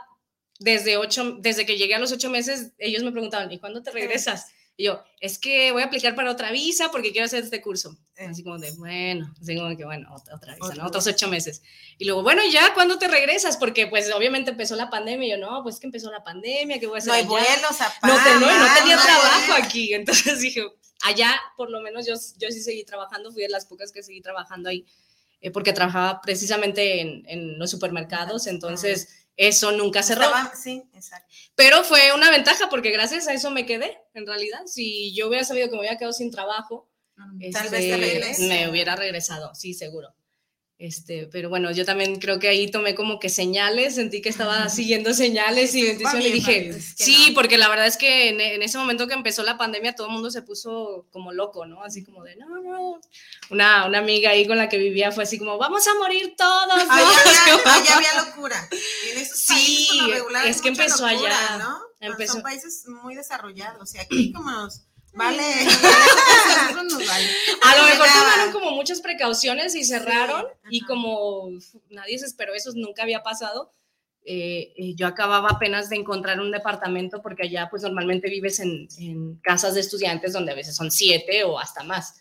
[0.60, 3.90] desde ocho, desde que llegué a los ocho meses, ellos me preguntaban, ¿y cuándo te
[3.90, 4.46] regresas?
[4.76, 7.94] Y yo, es que voy a aplicar para otra visa porque quiero hacer este curso.
[8.16, 8.26] Eh.
[8.30, 10.74] Así como de, bueno, así como que, bueno, otra, otra visa.
[10.74, 10.86] ¿no?
[10.86, 11.62] Otros ocho meses.
[11.98, 13.58] Y luego, bueno, ¿ya cuándo te regresas?
[13.58, 16.86] Porque pues obviamente empezó la pandemia y yo, no, pues que empezó la pandemia, ¿qué
[16.86, 17.28] voy a hacer No hay allá?
[17.30, 19.92] vuelos a no, te- no, y no tenía no trabajo aquí.
[19.94, 20.64] Entonces dije,
[21.02, 24.22] allá por lo menos yo, yo sí seguí trabajando, fui de las pocas que seguí
[24.22, 24.86] trabajando ahí,
[25.42, 30.24] eh, porque trabajaba precisamente en, en los supermercados, entonces eso nunca cerró.
[30.24, 31.32] Estaba- sí, exacto.
[31.54, 34.60] Pero fue una ventaja porque gracias a eso me quedé, en realidad.
[34.66, 36.88] Si yo hubiera sabido que me hubiera quedado sin trabajo,
[37.52, 40.14] Tal vez te este, me hubiera regresado, sí, seguro.
[40.82, 44.68] Este, pero bueno, yo también creo que ahí tomé como que señales, sentí que estaba
[44.68, 47.34] siguiendo señales y intuición y dije, es que sí, no.
[47.34, 50.12] porque la verdad es que en, en ese momento que empezó la pandemia todo el
[50.12, 51.84] mundo se puso como loco, ¿no?
[51.84, 53.00] Así como de, no, no.
[53.50, 56.66] Una, una amiga ahí con la que vivía fue así como, vamos a morir todos.
[56.66, 56.74] ¿no?
[56.74, 57.06] Allá
[57.44, 58.68] había, allá había locura.
[59.12, 59.88] En esos Sí,
[60.46, 61.78] es que empezó locura, allá, ¿no?
[62.00, 62.32] empezó.
[62.32, 63.94] Son países muy desarrollados.
[63.94, 64.82] Y aquí como nos
[65.14, 65.42] vale.
[65.64, 67.26] Nosotros nos vale.
[67.62, 71.48] A lo mejor tomaron como muchas precauciones y cerraron y como
[71.90, 73.72] nadie se esperó eso, nunca había pasado.
[74.24, 78.86] eh, eh, yo acababa apenas de encontrar un departamento porque allá pues normalmente vives en,
[78.98, 82.14] en casas de estudiantes donde a veces son siete o hasta más.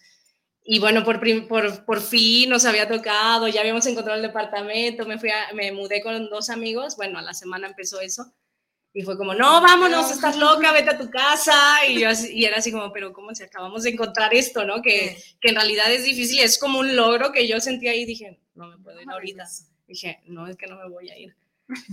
[0.64, 5.20] Y bueno, por, por, por fin nos había tocado, ya habíamos encontrado el departamento, me,
[5.20, 8.32] fui a- me mudé con dos amigos, bueno, a la semana empezó eso.
[8.94, 11.56] Y fue como, no, vámonos, estás loca, vete a tu casa.
[11.88, 14.82] Y, yo así- y era así como, pero ¿cómo si acabamos de encontrar esto, no?
[14.82, 18.40] Que, que en realidad es difícil, es como un logro que yo sentí ahí dije,
[18.56, 19.48] no me puedo ir ahorita.
[19.88, 21.36] Dije, no, es que no me voy a ir.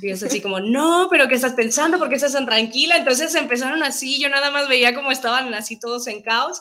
[0.02, 1.98] Y es así como, no, pero ¿qué estás pensando?
[1.98, 2.96] ¿Por qué estás tan tranquila?
[2.96, 6.60] Entonces empezaron así, yo nada más veía cómo estaban así todos en caos.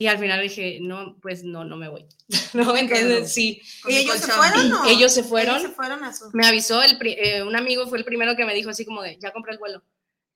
[0.00, 2.06] Y al final dije, no, pues no, no me voy.
[2.54, 4.84] no, entonces sí, ¿Y ellos se fueron o?
[4.86, 5.56] ellos se fueron.
[5.56, 6.30] Ellos se fueron a su.
[6.32, 9.18] Me avisó, el eh, un amigo fue el primero que me dijo así como de,
[9.20, 9.82] ya compré el vuelo.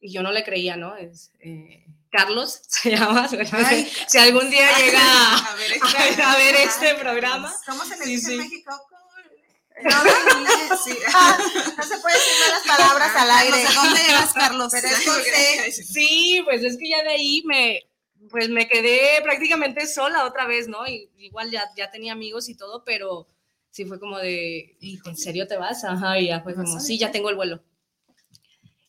[0.02, 0.94] Y yo no le creía, ¿no?
[0.96, 3.26] Es, eh, Carlos se llama.
[3.52, 7.50] Ay, si algún día llega a, A ver, a ver, a ver este Ay, programa.
[7.66, 8.32] ¿Cómo se le dice sí.
[8.34, 8.70] en México?
[9.82, 10.92] No, no, no, sí.
[11.74, 13.64] No se puede decir malas palabras al aire.
[13.74, 14.68] Dónde eras, Carlos.
[14.70, 15.84] Pero es C.
[15.84, 17.80] Sí, pues es que ya de ahí me,
[18.30, 20.86] pues me quedé prácticamente sola otra vez, ¿no?
[20.86, 23.28] Y, igual ya, ya tenía amigos y todo, pero
[23.70, 25.84] sí fue como de, Hijo, ¿en serio te vas?
[25.84, 27.62] Ajá, y ya fue ¿Te vas como, sí, ya tengo el vuelo.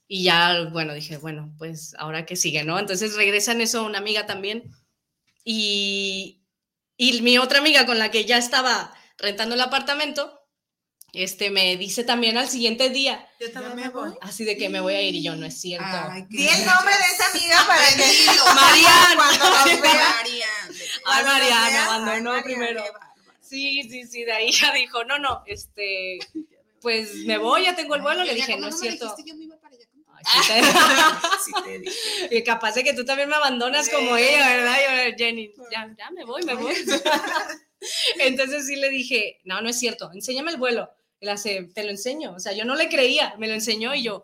[0.07, 2.77] Y ya, bueno, dije, bueno, pues ahora que sigue, ¿no?
[2.77, 4.71] Entonces regresa en eso una amiga también.
[5.43, 6.43] Y,
[6.95, 10.44] y mi otra amiga con la que ya estaba rentando el apartamento,
[11.15, 14.13] este, me dice también al siguiente día, Yo también me voy.
[14.21, 15.85] así de que me voy a ir y yo, no es cierto.
[15.89, 17.95] Ay, qué Di el nombre de esa amiga para que
[18.55, 19.15] Marian.
[19.15, 20.13] cuando nos vea.
[20.15, 20.45] María.
[21.05, 22.83] Ay, Mariana, abandonó Mariana, primero.
[23.41, 26.19] Sí, sí, sí, de ahí ya dijo, no, no, este,
[26.81, 28.23] pues me voy, ya tengo el vuelo.
[28.23, 29.15] Le dije, no es cierto.
[29.25, 29.85] Yo me iba para allá.
[30.27, 30.53] Ay, sí
[31.45, 32.27] Sí te dije.
[32.29, 34.77] te- y capaz de que tú también me abandonas como ella, ¿verdad?
[35.09, 36.73] Yo, Jenny, ya, ya me voy, me voy.
[38.19, 40.89] Entonces sí le dije, no, no es cierto, enséñame el vuelo.
[41.33, 42.33] Te lo enseño.
[42.35, 44.23] O sea, yo no le creía, me lo enseñó y yo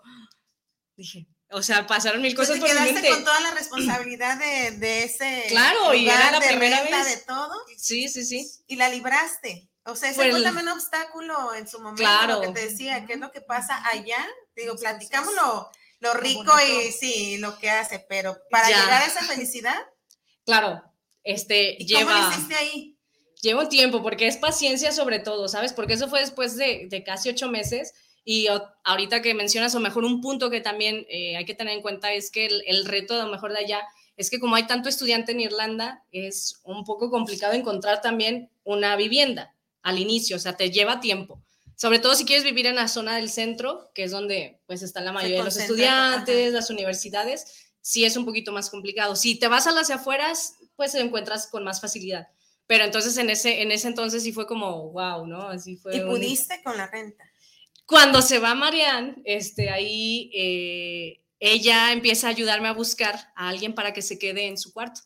[0.95, 3.09] dije, o sea, pasaron mil Pues cosas te por mi quedaste mente.
[3.09, 7.07] con toda la responsabilidad de, de ese Claro, y era la de primera renta, vez.
[7.19, 8.47] de todo Sí, sí, sí.
[8.67, 9.67] y la libraste.
[9.83, 12.35] O sea, ese Fue fue, el- también un obstáculo en su momento, Claro.
[12.35, 14.25] lo que te decía, qué es lo que pasa allá.
[14.55, 15.69] Digo, platicamos lo,
[16.01, 18.79] lo rico y sí, lo que hace, pero para Ya.
[18.79, 19.77] llegar a esa felicidad,
[20.45, 20.83] Claro,
[21.23, 22.19] este ¿y cómo lleva.
[22.27, 22.90] lo hiciste ahí?
[23.41, 25.73] Lleva un tiempo, porque es paciencia sobre todo, ¿sabes?
[25.73, 27.93] Porque eso fue después de, de casi ocho meses.
[28.23, 28.47] Y
[28.83, 32.13] ahorita que mencionas, o mejor un punto que también eh, hay que tener en cuenta
[32.13, 33.81] es que el, el reto a lo mejor de allá
[34.15, 38.95] es que como hay tanto estudiante en Irlanda, es un poco complicado encontrar también una
[38.95, 41.41] vivienda al inicio, o sea, te lleva tiempo.
[41.75, 45.05] Sobre todo si quieres vivir en la zona del centro, que es donde pues están
[45.05, 46.53] la mayoría de los estudiantes, ajá.
[46.53, 49.15] las universidades, sí es un poquito más complicado.
[49.15, 52.27] Si te vas a las afueras, pues te encuentras con más facilidad.
[52.71, 55.49] Pero entonces en ese, en ese entonces sí fue como, wow, ¿no?
[55.49, 55.97] Así fue.
[55.97, 57.29] Y un- pudiste con la renta.
[57.85, 63.75] Cuando se va Marianne, este, ahí eh, ella empieza a ayudarme a buscar a alguien
[63.75, 65.01] para que se quede en su cuarto.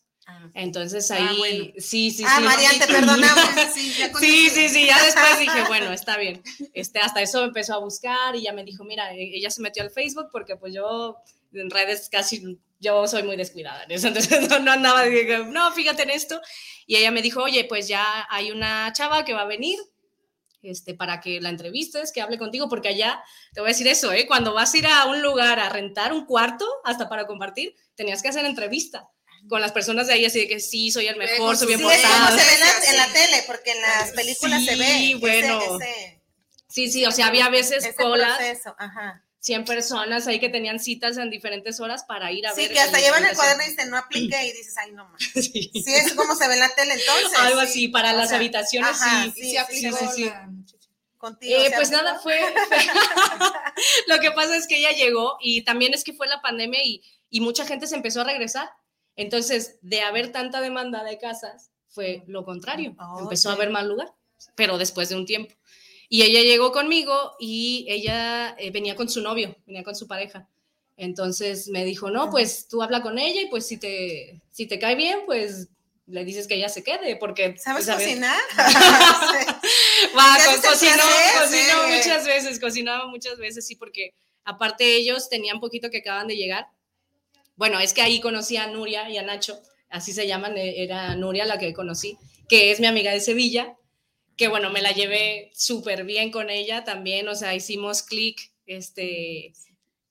[0.53, 1.65] Entonces Ah, ahí, bueno.
[1.79, 2.77] sí, sí, ah, sí.
[2.79, 3.49] Te perdonamos.
[3.73, 6.43] Sí, Sí, sí, sí, ya después dije, bueno, está bien.
[6.75, 9.81] Este, hasta eso empezó a buscar y ya me dijo, mira, e- ella se metió
[9.81, 11.15] al Facebook porque pues yo
[11.51, 15.71] en redes casi, yo soy muy descuidada en eso, entonces no, no andaba, dije, no,
[15.71, 16.39] fíjate en esto.
[16.85, 19.79] Y ella me dijo, oye, pues ya hay una chava que va a venir,
[20.61, 23.23] este, para que la entrevistes, que hable contigo, porque allá,
[23.53, 24.25] te voy a decir eso, ¿eh?
[24.27, 28.21] cuando vas a ir a un lugar a rentar un cuarto, hasta para compartir, tenías
[28.21, 29.07] que hacer entrevista
[29.47, 31.85] con las personas de ahí, así de que sí, soy el mejor, soy bien Sí,
[31.85, 32.37] portado.
[32.37, 35.07] se ve en la, en la tele, porque en las películas se Sí, ve.
[35.11, 35.61] ese- bueno.
[35.79, 36.21] ese-
[36.67, 39.23] Sí, sí, o sea, había veces ese colas, proceso, ajá.
[39.45, 42.73] 100 personas ahí que tenían citas en diferentes horas para ir a Sí, ver.
[42.73, 45.21] que hasta llevan el cuaderno y dicen, no apliqué, y dices, ay, no más.
[45.33, 45.69] Sí.
[45.71, 47.37] Sí, es como se ve en la tele entonces.
[47.39, 47.65] Algo sí.
[47.67, 49.31] así, para O las sea, habitaciones, ajá, sí.
[49.35, 50.25] sí, sí, aplicó sí, sí.
[50.25, 50.49] la.
[51.17, 52.37] Contigo, Eh, ¿se pues nada, fue,
[52.67, 52.77] fue-
[54.07, 57.01] lo que pasa es que ella llegó y también es que fue la pandemia y,
[57.29, 58.69] y mucha gente se empezó a regresar.
[59.15, 62.95] Entonces, de haber tanta demanda de casas, fue lo contrario.
[62.99, 64.13] Oh, empezó a haber más lugar,
[64.55, 65.53] pero después de un tiempo.
[66.09, 70.47] Y ella llegó conmigo y ella eh, venía con su novio, venía con su pareja.
[70.97, 74.79] Entonces me dijo, no, pues tú habla con ella y pues si te, si te
[74.79, 75.67] cae bien, pues
[76.07, 77.57] le dices que ella se quede, porque...
[77.57, 78.39] ¿Sabes pues, ver- cocinar?
[80.17, 81.03] Va, ¿Qué co- cocinó,
[81.87, 86.67] muchas veces, cocinaba muchas veces, sí, porque aparte ellos tenían poquito que acaban de llegar.
[87.55, 91.15] Bueno, es que ahí conocí a Nuria y a Nacho, así se llaman, eh, era
[91.15, 93.75] Nuria la que conocí, que es mi amiga de Sevilla,
[94.37, 99.53] que bueno, me la llevé súper bien con ella también, o sea, hicimos clic, este,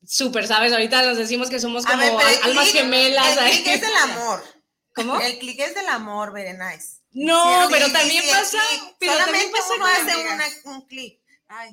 [0.06, 0.72] súper, ¿sabes?
[0.72, 3.32] Ahorita nos decimos que somos como ver, pero almas click- gemelas.
[3.36, 3.52] El ahí.
[3.62, 4.44] click es del amor.
[4.94, 5.20] ¿Cómo?
[5.20, 6.98] El click es del amor, Berenice.
[7.12, 8.58] No, Sí, pero sí, también sí, pasa,
[8.98, 11.20] pero también Solamente pasa uno con hace una- un clic.
[11.48, 11.70] Ay,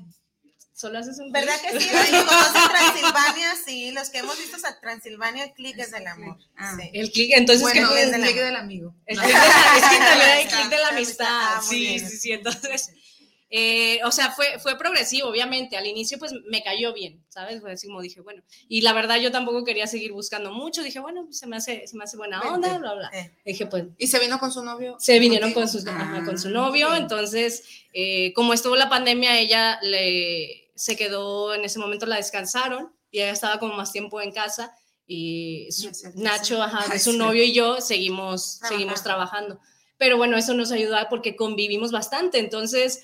[0.81, 1.73] Solo haces un ¿Verdad clic.
[1.73, 1.89] que sí?
[1.93, 3.91] Los que conocen Transilvania, sí.
[3.91, 6.37] Los que hemos visto a Transilvania, el click es del amor.
[6.57, 6.75] Ah.
[6.79, 6.89] Sí.
[6.93, 8.45] El clic, entonces, bueno, ¿qué- el del click amor.
[8.45, 8.95] del amigo.
[9.05, 11.27] El clic de la, es que también hay clic de la amistad.
[11.29, 12.31] Ah, sí, sí, sí.
[12.31, 12.89] Entonces,
[13.53, 15.75] eh, o sea, fue, fue progresivo, obviamente.
[15.75, 17.59] Al inicio, pues me cayó bien, ¿sabes?
[17.61, 18.41] Fue así como dije, bueno.
[18.69, 20.81] Y la verdad, yo tampoco quería seguir buscando mucho.
[20.83, 22.55] Dije, bueno, pues, se me hace, se me hace buena Vente.
[22.55, 23.09] onda, bla, bla.
[23.13, 23.31] Eh.
[23.45, 24.95] Dije, pues ¿Y se vino con su novio?
[24.99, 25.61] se vinieron contigo?
[25.61, 26.95] con, sus, ajá, Ah, con su novio, ok.
[26.95, 27.63] entonces,
[27.93, 33.19] eh, como estuvo la pandemia, ella le, se quedó, en ese momento la descansaron y
[33.19, 34.73] ella estaba como más tiempo en casa
[35.07, 38.67] y su- Nacho, ajá, su novio y yo seguimos, Trabajando.
[38.77, 39.59] seguimos trabajando.
[39.97, 43.03] Pero bueno, eso nos ayudó porque convivimos bastante, entonces,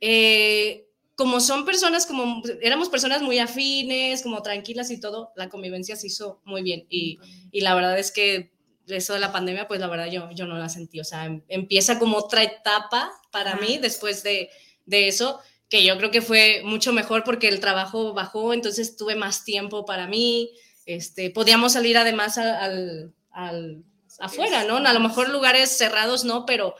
[0.00, 0.86] eh,
[1.16, 6.06] como son personas, como éramos personas muy afines, como tranquilas y todo, la convivencia se
[6.06, 6.86] hizo muy bien.
[6.88, 7.18] Y,
[7.50, 8.52] y la verdad es que
[8.86, 11.42] eso de la pandemia, pues la verdad yo, yo no la sentí, o sea, em-
[11.48, 13.60] empieza como otra etapa para Ajá.
[13.60, 14.48] mí después de,
[14.86, 19.14] de eso, que yo creo que fue mucho mejor porque el trabajo bajó, entonces tuve
[19.16, 20.50] más tiempo para mí,
[20.86, 23.84] este, podíamos salir además al, al-
[24.20, 24.76] afuera, ¿no?
[24.78, 26.74] A lo mejor lugares cerrados no, pero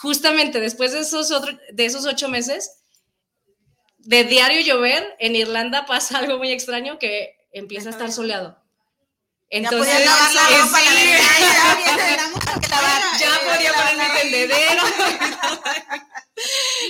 [0.00, 2.82] justamente después de esos, otro- de esos ocho meses,
[3.98, 8.58] de diario llover, en Irlanda pasa algo muy extraño que empieza a estar soleado.
[9.50, 13.02] Entonces, ya podía lavar la eh, ropa, la sí, ya que lavar.
[13.20, 14.82] ya Eh, podía poner mi la- tendedero.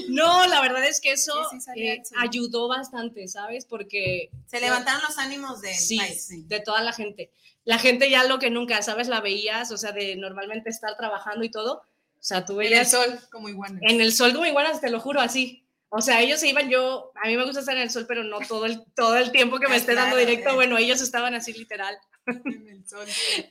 [0.08, 3.64] No, la verdad es que eso Sí, sí, eh, ayudó bastante, ¿sabes?
[3.64, 6.48] Porque Se levantaron los ánimos sí, país.
[6.48, 7.30] de toda la gente.
[7.64, 9.06] La gente ya lo que nunca, ¿sabes?
[9.08, 11.74] La veías, o sea, de normalmente estar trabajando y todo.
[12.18, 13.78] O sea, tú En el veías sol, como iguana.
[13.82, 15.64] en el sol como iguanas, te lo juro, así.
[15.90, 18.24] O sea, ellos se iban, yo, a mí me gusta estar en el sol, pero
[18.24, 20.50] no todo el, todo el tiempo que me Ah, esté dando directo.
[20.50, 20.54] eh.
[20.54, 21.96] Bueno, ellos estaban así literal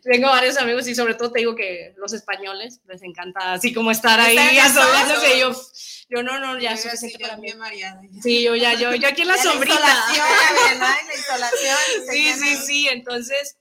[0.04, 3.92] Tengo varios amigos y sobre todo te digo que los españoles les encanta así como
[3.92, 5.52] estar ahí y Yo,
[6.10, 7.52] yo no, no, ya es suficiente para mí.
[7.78, 8.00] ya.
[8.22, 9.76] Sí, yo ya, yo, yo aquí en la Ya sombrita.
[9.78, 11.78] insolación, la insolación.
[12.12, 12.88] Sí, sí, sí.
[12.90, 13.58] Entonces,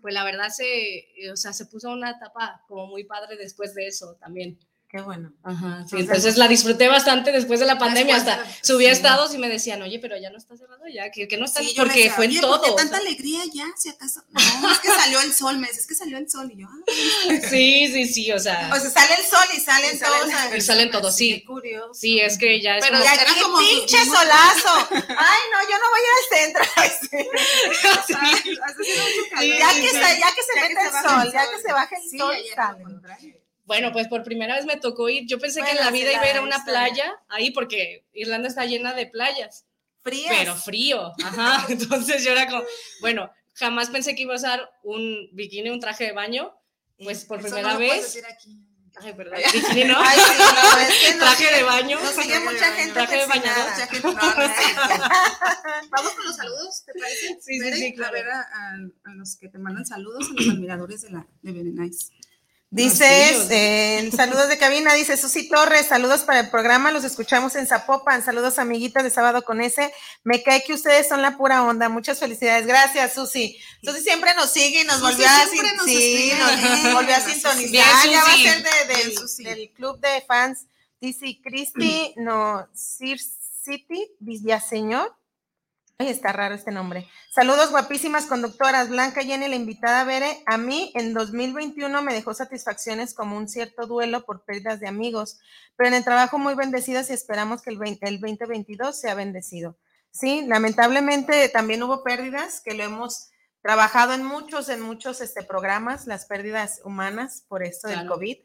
[0.00, 3.86] pues la verdad se, o sea, se puso una etapa como muy padre después de
[3.86, 4.58] eso también.
[4.92, 5.32] Qué bueno.
[5.44, 8.16] Ajá, sí, entonces la disfruté bastante después de la pandemia.
[8.16, 8.94] Hasta subía sí.
[8.96, 11.60] estados y me decían, oye, pero ya no está cerrado ya, que, que no está,
[11.60, 12.60] Sí, porque decía, fue en "Oye, todo.
[12.60, 13.66] ¿por qué tanta alegría ya?
[13.78, 14.24] Si acaso.
[14.60, 16.50] No, es que salió el sol, me dice, es que salió el sol.
[16.52, 16.84] Y yo, ah,
[17.50, 20.34] Sí, sí, sí, o sea, O sea, sale el sol y salen Y salen todos.
[20.34, 21.44] a- y salen todos, qué sí.
[21.44, 21.94] curioso.
[21.94, 24.88] Sí, es que ya es Pero como- Y Era como pinche solazo.
[24.90, 26.62] Ay, no, yo no voy a ir al centro.
[26.76, 27.28] Hace
[28.84, 29.58] mucho calor.
[29.58, 31.94] ya, que se, ya que se Ya mete el baja sol, ya que se baje
[31.94, 32.34] el sol,
[33.70, 35.28] Bueno, pues por primera vez me tocó ir.
[35.28, 38.04] Yo pensé que en Bueno, la vida iba a ir a una playa ahí porque
[38.12, 39.64] Irlanda está llena de playas,
[40.02, 40.34] Frías.
[40.36, 41.12] pero frío.
[41.24, 41.66] Ajá.
[41.68, 42.64] Entonces yo era como,
[43.00, 46.52] bueno, jamás pensé que iba a usar un bikini, un traje de baño.
[46.98, 48.02] Pues por Eso primera no lo vez.
[48.02, 48.58] decir aquí.
[48.96, 50.00] Ay, perdón, bikini no.
[50.00, 51.24] Ay, sí, no, es que no.
[51.24, 52.00] traje de baño.
[52.00, 54.18] Nos sigue mucha gente Traje de cierto.
[55.90, 57.38] Vamos con los saludos, ¿te parece?
[57.40, 58.10] Sí, sí, sí, claro.
[58.16, 61.52] A ver a, a- los que te mandan saludos, a los admiradores de la de
[61.52, 62.10] Very Nice.
[62.72, 67.66] Dices, eh, saludos de cabina, dice Susi Torres, saludos para el programa, los escuchamos en
[67.66, 69.92] Zapopan, saludos amiguitas de sábado con ese,
[70.22, 74.50] me cae que ustedes son la pura onda, muchas felicidades, gracias Susi, Susi siempre nos
[74.52, 78.22] sigue y nos Susi volvió a, sin- nos sí, nos volvió a sintonizar, Bien, ya
[78.24, 79.42] va a ser de- del, Susi.
[79.42, 80.66] del club de fans,
[81.00, 83.18] dice Cristi, no, Sir
[83.64, 85.12] City Villaseñor,
[86.00, 87.06] Ay, está raro este nombre.
[87.28, 88.88] Saludos, guapísimas conductoras.
[88.88, 90.42] Blanca Jenny, la invitada Bere.
[90.46, 95.40] A mí, en 2021 me dejó satisfacciones como un cierto duelo por pérdidas de amigos,
[95.76, 99.76] pero en el trabajo muy bendecidas y esperamos que el, 20 el 2022 sea bendecido.
[100.10, 103.28] Sí, lamentablemente también hubo pérdidas que lo hemos
[103.60, 108.14] trabajado en muchos, en muchos este, programas, las pérdidas humanas por esto del Claro.
[108.14, 108.38] COVID,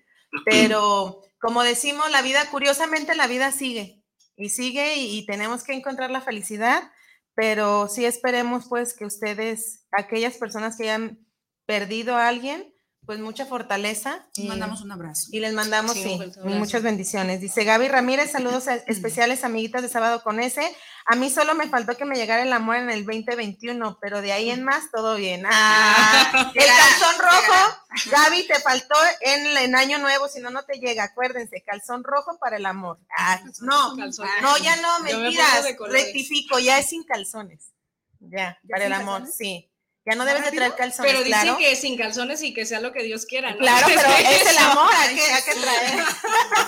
[0.43, 4.03] pero como decimos, la vida, curiosamente la vida sigue
[4.35, 6.91] y sigue y, y tenemos que encontrar la felicidad
[7.35, 11.25] pero sí esperemos pues que ustedes, aquellas personas que hayan
[11.65, 12.74] perdido a alguien,
[13.05, 14.25] pues mucha fortaleza.
[14.35, 15.27] Les y- mandamos un abrazo.
[15.31, 17.39] y les mandamos, Sí, muchas bendiciones.
[17.41, 20.75] Dice Gaby Ramírez, saludos a- especiales, amiguitas de sábado con ese.
[21.07, 24.31] A mí solo me faltó que me llegara el amor en el 2021, pero de
[24.31, 25.43] ahí en más todo bien.
[25.47, 27.77] Ah, el calzón rojo,
[28.11, 31.03] Gaby, te faltó en, en año nuevo, si no, no te llega.
[31.03, 32.99] Acuérdense, calzón rojo para el amor.
[33.15, 34.27] Ah, no, Calzón.
[34.41, 35.65] no, ya no, me mentiras.
[35.77, 36.03] colores.
[36.05, 37.71] Rectifico, ya es sin calzones.
[38.19, 39.35] Ya, ¿Ya para el amor, calzones?
[39.37, 39.71] sí.
[40.07, 41.57] Ya no ¿Más debes de traer calzones, Pero dicen claro.
[41.57, 43.57] que sin calzones y que sea lo que Dios quiera, ¿no?
[43.57, 46.03] Claro, pero es el amor, hay que, Ay, hay que traer.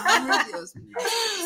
[0.06, 0.98] Ay, Dios mío.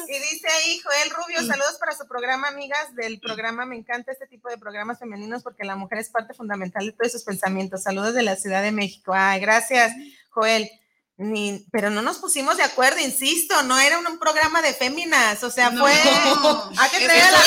[0.08, 3.66] Y dice ahí Joel Rubio, saludos para su programa, amigas del programa.
[3.66, 7.12] Me encanta este tipo de programas femeninos porque la mujer es parte fundamental de todos
[7.12, 7.84] sus pensamientos.
[7.84, 9.12] Saludos de la Ciudad de México.
[9.14, 9.92] Ay, gracias,
[10.30, 10.72] Joel.
[11.18, 15.44] Ni, pero no nos pusimos de acuerdo, insisto, no era un, un programa de féminas,
[15.44, 15.82] o sea, No.
[15.82, 15.92] fue.
[16.80, 17.40] Hay que traer a la.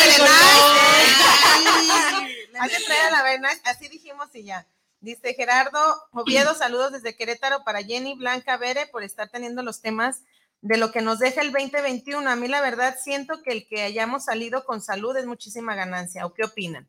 [2.61, 4.67] Hay que traer a la Berenay, así dijimos y ya.
[5.01, 5.79] Dice Gerardo
[6.13, 10.23] Oviedo, saludos desde Querétaro para Jenny Blanca Bere por estar teniendo los temas
[10.63, 12.29] de lo que nos deja el 2021.
[12.29, 16.25] A mí la verdad siento que el que hayamos salido con salud es muchísima ganancia.
[16.27, 16.89] ¿O qué opinan?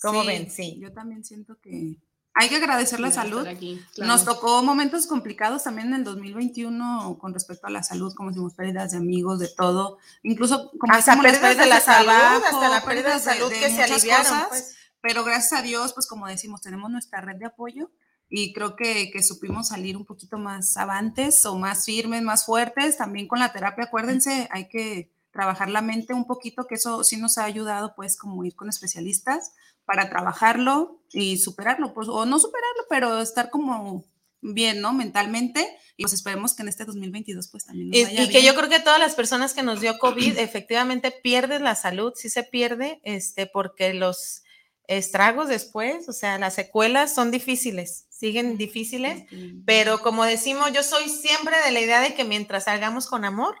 [0.00, 0.50] ¿Cómo Sí, ven?
[0.50, 0.78] Sí.
[0.80, 1.96] Yo también siento que
[2.36, 3.46] hay que agradecer la salud.
[3.46, 4.12] aquí, claro.
[4.12, 8.54] Nos tocó momentos complicados también en el 2021 con respecto a la salud, como decimos,
[8.54, 12.68] pérdidas de amigos, de todo, incluso como Hasta las pérdidas de la salud, trabajo, hasta
[12.68, 14.24] la pérdida de pérdidas salud que se aliviaron.
[14.24, 14.76] cosas, pues.
[15.04, 17.90] Pero gracias a Dios, pues como decimos, tenemos nuestra red de apoyo
[18.30, 22.96] y creo que, que supimos salir un poquito más avantes o más firmes, más fuertes,
[22.96, 27.18] también con la terapia, acuérdense, hay que trabajar la mente un poquito, que eso sí
[27.18, 29.52] nos ha ayudado, pues, como ir con especialistas
[29.84, 34.06] para trabajarlo y superarlo, pues, o no superarlo, pero estar como
[34.40, 34.94] bien, ¿no?
[34.94, 38.38] Mentalmente, y pues esperemos que en este 2022, pues, también nos Y, vaya y que
[38.38, 38.46] bien.
[38.46, 42.30] yo creo que todas las personas que nos dio COVID efectivamente pierden la salud, sí
[42.30, 44.43] se pierde, este, porque los
[44.86, 49.24] estragos después, o sea, las secuelas son difíciles, siguen difíciles,
[49.64, 53.56] pero como decimos, yo soy siempre de la idea de que mientras salgamos con amor,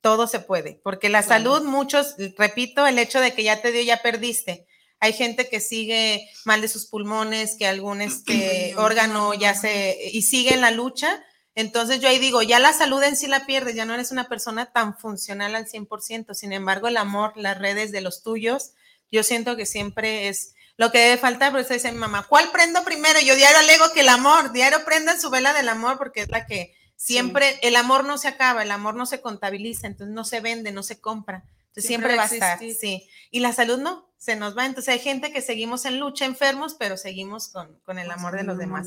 [0.00, 1.44] todo se puede, porque la Claro.
[1.54, 4.66] salud, muchos, repito, el hecho de que ya te dio, ya perdiste.
[5.00, 10.22] Hay gente que sigue mal de sus pulmones, que algún este, órgano ya se, y
[10.22, 11.22] sigue en la lucha.
[11.54, 14.28] Entonces yo ahí digo, ya la salud en sí la pierdes, ya no eres una
[14.28, 16.34] persona tan funcional al 100%.
[16.34, 18.72] Sin embargo, el amor, las redes de los tuyos,
[19.14, 22.50] yo siento que siempre es lo que debe faltar, por eso dice mi mamá, ¿cuál
[22.50, 23.20] prendo primero?
[23.20, 26.46] Yo diario alego que el amor, diario prendan su vela del amor porque es la
[26.46, 30.40] que siempre, el amor no se acaba, el amor no se contabiliza, entonces no se
[30.40, 33.00] vende, no se compra, entonces siempre, Siempre va a estar, existir.
[33.00, 33.08] sí.
[33.30, 34.64] Y la salud no, se nos va.
[34.64, 38.44] Entonces hay gente que seguimos en lucha, enfermos, pero seguimos con, con el amor de
[38.44, 38.86] los demás.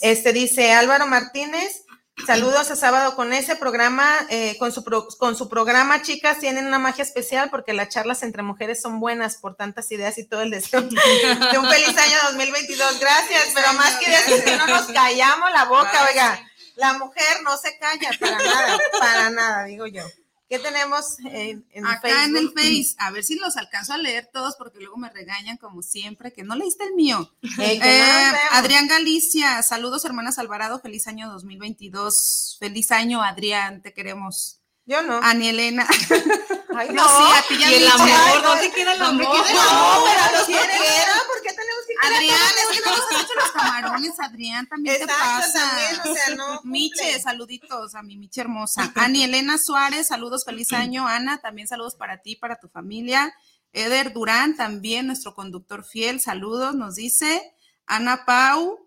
[0.00, 1.84] Este dice Álvaro Martínez,
[2.24, 6.66] saludos a Sábado con ese programa, eh, con, su pro- con su programa, chicas, tienen
[6.66, 10.42] una magia especial porque las charlas entre mujeres son buenas por tantas ideas y todo
[10.42, 13.00] el deseo de un feliz año 2022.
[13.00, 16.40] Gracias, pero más que decir que no nos callamos la boca, oiga,
[16.76, 20.04] la mujer no se calla para nada, para nada, digo yo.
[20.48, 22.50] ¿Qué tenemos en, en Acá en el?
[22.52, 26.32] Face, a ver si los alcanzo a leer todos porque luego me regañan como siempre
[26.32, 27.32] que no leíste el mío.
[27.58, 28.32] Eh, Eh.
[28.52, 34.60] Adrián Galicia, saludos hermanas Alvarado, feliz año 2022, feliz año Adrián, te queremos.
[34.84, 35.18] Yo no.
[35.22, 35.86] Ani Elena,
[36.78, 39.46] Ay, no, sí, a ti ya Y el amor, dice, ¿dónde queda el ¿dónde amor?
[39.46, 40.80] queda No, pero los que ¿Quieres?
[40.80, 44.20] quieran, ¿por qué tenemos que querer Adrián, es que no nos han hecho los camarones,
[44.20, 45.52] Adrián, también te pasa.
[45.60, 46.70] también, o sea, no cumple.
[46.70, 48.92] Miche, saluditos a mi Miche hermosa.
[48.96, 51.06] Ani Elena Suárez, saludos, feliz año.
[51.06, 53.34] Ana, también saludos para ti, para tu familia.
[53.72, 57.52] Eder Durán, también nuestro conductor fiel, saludos, nos dice.
[57.86, 58.78] Ana Pau,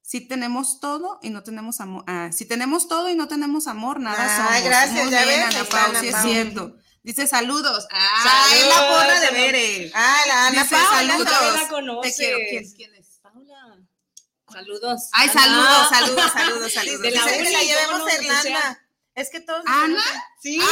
[0.00, 2.04] si tenemos todo y no tenemos amor.
[2.06, 4.62] Ah, si tenemos todo y no tenemos amor, nada Ah, somos.
[4.64, 6.76] gracias, Muy ya bien, ves, Ana Pau, sí es cierto.
[7.02, 7.86] Dice saludos.
[7.90, 9.32] Ah, es la Saludos, porra de saludos.
[9.52, 9.92] Bere.
[9.94, 11.26] Ah, la Ana Dice, Paula, saludos.
[11.26, 12.16] Todavía la Te conoces.
[12.16, 12.38] quiero.
[12.48, 13.06] ¿Quién, quién es?
[13.22, 13.78] Paula.
[14.52, 15.08] Saludos.
[15.12, 15.40] Ay, Ana.
[15.42, 17.00] saludos, saludos, saludos, saludos.
[17.02, 18.18] De la Dice que la llevemos ¿cómo a no?
[18.18, 18.42] Que Irlanda.
[18.42, 19.62] sea- Es que todos.
[19.66, 20.02] ¿Ana?
[20.42, 20.58] Sí.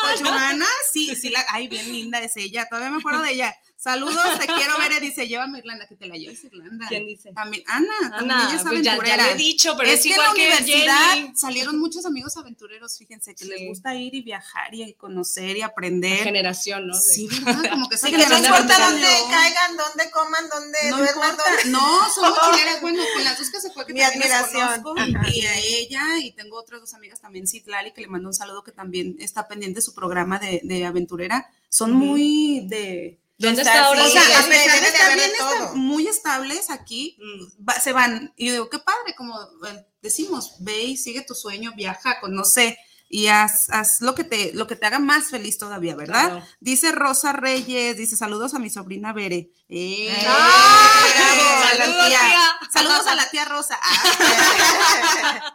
[0.00, 3.54] Pues Joana, sí, sí, la, ay, bien linda es ella, todavía me acuerdo de ella.
[3.76, 6.86] Saludos, te quiero ver, dice, llévame a Irlanda, que te la lleves a Irlanda.
[6.88, 7.32] ¿Quién dice?
[7.32, 9.26] También, Ana, también Ana, ella es pues ya, ya aventurera.
[9.26, 11.32] le he dicho, pero es, es que en igual la que universidad Jenny.
[11.36, 15.66] salieron muchos amigos aventureros, fíjense, que les gusta ir y viajar y conocer y La
[15.66, 16.24] aprender.
[16.24, 16.96] generación, ¿no?
[16.96, 17.70] De- Sí, ¿verdad?
[17.70, 21.70] Como que Sí, que no importa dónde caigan, dónde coman, dónde No duerman, dónde.
[21.70, 24.82] no, son mochileras, bueno, con las dos que se fue que Mi las admiración.
[24.82, 28.34] conozco, y a ella, y tengo otras dos amigas también, Citlali, que le mando un
[28.34, 33.20] saludo, que también está pendiente de su programa de, de aventurera, son muy de...
[33.40, 34.04] ¿Dónde Está ahora?
[34.04, 35.30] O sea, a pesar de estar bien
[35.76, 37.64] muy estables aquí, Mm.
[37.68, 38.32] va- se van.
[38.36, 42.76] Y yo digo, qué padre, como eh, decimos, ve y sigue tu sueño, viaja, conoce
[43.10, 46.28] y haz, haz lo, que te, lo que te haga más feliz todavía, ¿verdad?
[46.30, 46.46] Claro.
[46.60, 49.50] Dice Rosa Reyes, dice saludos a mi sobrina Bere.
[49.70, 51.00] Eh, ¡Ah!
[51.16, 52.20] bravo, a la Saludos, tía.
[52.20, 52.70] tía.
[52.72, 53.78] Saludos a la tía Rosa.
[53.82, 55.52] Ah.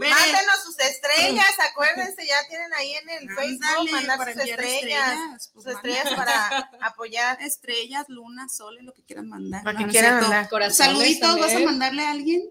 [0.00, 4.72] Mándenos sus estrellas, acuérdense, ya tienen ahí en el Ándale, Facebook, mandar para sus estrellas,
[4.74, 7.42] estrellas, pues, sus estrellas para apoyar.
[7.42, 9.62] estrellas, luna, sol, lo que quieran mandar.
[9.64, 10.48] Para que No, quieran mandar.
[10.48, 12.42] Corazones Saluditos, ¿vas a mandarle a alguien?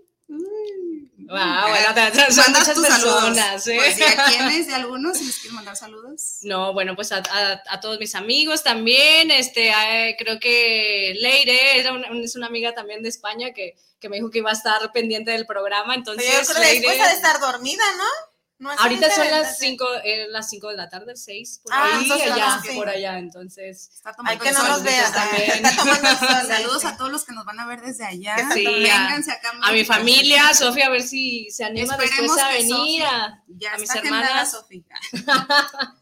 [1.33, 1.87] Ah, bueno,
[2.29, 3.23] son Mandas muchas tus saludos.
[3.23, 3.75] personas, ¿eh?
[3.77, 4.67] Pues, ¿y a quiénes?
[4.67, 5.17] ¿De algunos?
[5.17, 6.39] Si les quieren mandar saludos.
[6.41, 11.79] No, bueno, pues a, a- a todos mis amigos también, este, a- creo que Leire
[11.79, 14.53] era una- es una amiga también de España que, que me dijo que iba a
[14.53, 18.30] estar pendiente del programa, entonces Pero yo creo que Leire- después de estar dormida, ¿no?
[18.61, 19.85] No ahorita son las 5
[20.29, 23.89] las cinco de la tarde, 6, por Ah, ahí, allá, por allá, entonces.
[23.91, 24.87] Está Ay, tomando que no nos sol.
[26.47, 28.35] Saludos a todos los que nos van a ver desde allá.
[28.53, 29.51] Sí, Vénganse acá.
[29.63, 33.43] A mi familia, Sofía, a ver si se anima Esperemos después a venir Sofía- a,
[33.47, 34.51] Ya a mis hermanas.
[34.51, 34.85] Sofi.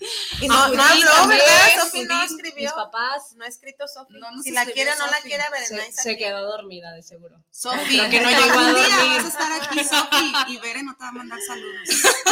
[0.40, 1.82] Y no, a no Judith habló, ¿verdad?
[1.82, 2.62] Sofi no escribió.
[2.64, 4.14] Mis papás No ha escrito Sofi.
[4.18, 6.02] No nos si la quiere o no la quiere, se, Berenice.
[6.02, 7.36] se quedó dormida, de seguro.
[7.50, 8.88] Sofi, que no llegó a dormir.
[9.16, 11.88] vas a estar aquí, Sofi, y Bere no te va a mandar saludos.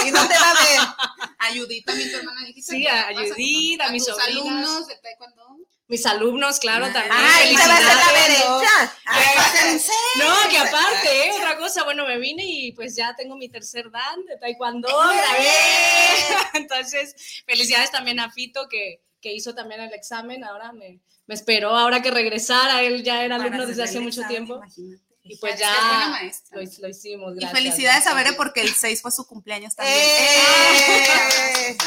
[0.06, 0.80] Y no te va a ver.
[1.38, 2.44] A Judith también, tu hermana.
[2.46, 4.42] dijiste, Sí, a ¿vas Judith, a mis tus sobrinas.
[4.46, 5.56] alumnos de taekwondo.
[5.86, 7.12] Mis alumnos, claro, también.
[7.12, 8.96] Ay, te va a hacer la derecha.
[9.04, 9.80] Ay,
[10.18, 11.32] No, que aparte, ¿eh?
[11.36, 14.88] otra cosa, bueno, me vine y pues ya tengo mi tercer dan de taekwondo.
[16.54, 21.76] Entonces, felicidades también a Fito que, que hizo también el examen, ahora me, me esperó,
[21.76, 25.03] ahora que regresara, él ya era alumno desde hace mucho examen, tiempo imagínate.
[25.26, 26.12] Y pues ya
[26.52, 27.52] lo, lo hicimos, Y gracias.
[27.52, 28.14] felicidades a.
[28.14, 29.96] Bere porque el 6 fue su cumpleaños también.
[29.98, 31.76] ¡Eh!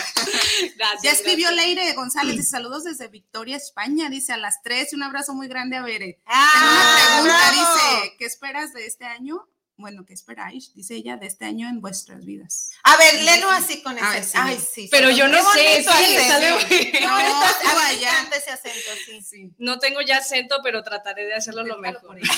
[0.76, 1.66] Gracias, Ya escribió gracias.
[1.76, 5.48] Leire González, dice saludos desde Victoria, España, dice a las 3 y un abrazo muy
[5.48, 6.14] grande a Bere.
[6.14, 7.74] Tengo Ah, una pregunta, bravo.
[8.02, 9.48] dice, ¿qué esperas de este año?
[9.80, 10.74] Bueno, ¿qué esperáis?
[10.74, 12.72] Dice ella, de este año en vuestras vidas.
[12.84, 14.30] A ver, léelo así con Ay, ese.
[14.32, 14.38] sí.
[14.42, 14.88] Ay, sí.
[14.92, 18.12] Pero yo no sé, sí, No, bonito tú acento, allá.
[18.36, 19.22] ese acento, sí.
[19.22, 19.52] Sí.
[19.60, 22.18] No tengo ya acento, pero trataré de hacerlo lo mejor.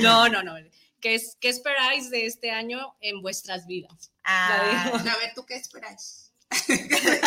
[0.00, 0.54] No, no, no.
[1.00, 4.12] ¿Qué, es, ¿Qué esperáis de este año en vuestras vidas?
[4.24, 6.31] Ah, A ver, ¿tú qué esperáis?
[6.66, 6.74] ¿Qué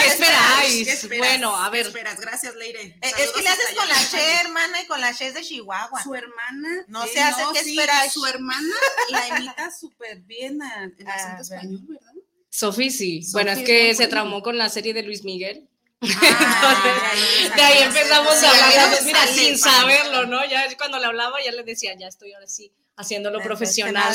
[0.08, 0.86] esperáis?
[0.86, 1.28] ¿Qué esperas?
[1.28, 1.88] Bueno, a ¿Qué ver.
[1.88, 2.20] esperas?
[2.20, 2.82] Gracias, Leire.
[2.82, 3.96] eh, es que le haces con la.
[4.10, 6.04] Che, hermana, y con la Che es de Chihuahua.
[6.04, 6.86] Su hermana.
[6.88, 8.12] No se hace, ¿qué sí, esperáis?
[8.14, 8.76] Su hermana
[9.10, 12.12] la imita súper bien en Ah, acento español, ¿verdad?
[12.50, 13.22] Sofi sí.
[13.34, 15.68] Bueno, es es que se traumó con la serie de Luis Miguel.
[16.02, 17.14] Ah,
[17.56, 20.46] De ahí empezamos a hablar, mira, sin saberlo, ¿no?
[20.46, 24.14] Ya cuando le hablaba, ya le decía, ya estoy ahora sí haciéndolo profesional.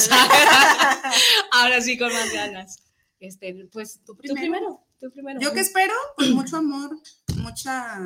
[1.52, 2.76] Ahora sí con más ganas.
[3.18, 4.40] Este, pues tú primero.
[4.40, 5.40] primero, tú primero.
[5.40, 5.94] ¿Yo qué espero?
[6.16, 6.90] Pues mucho amor,
[7.36, 7.98] mucha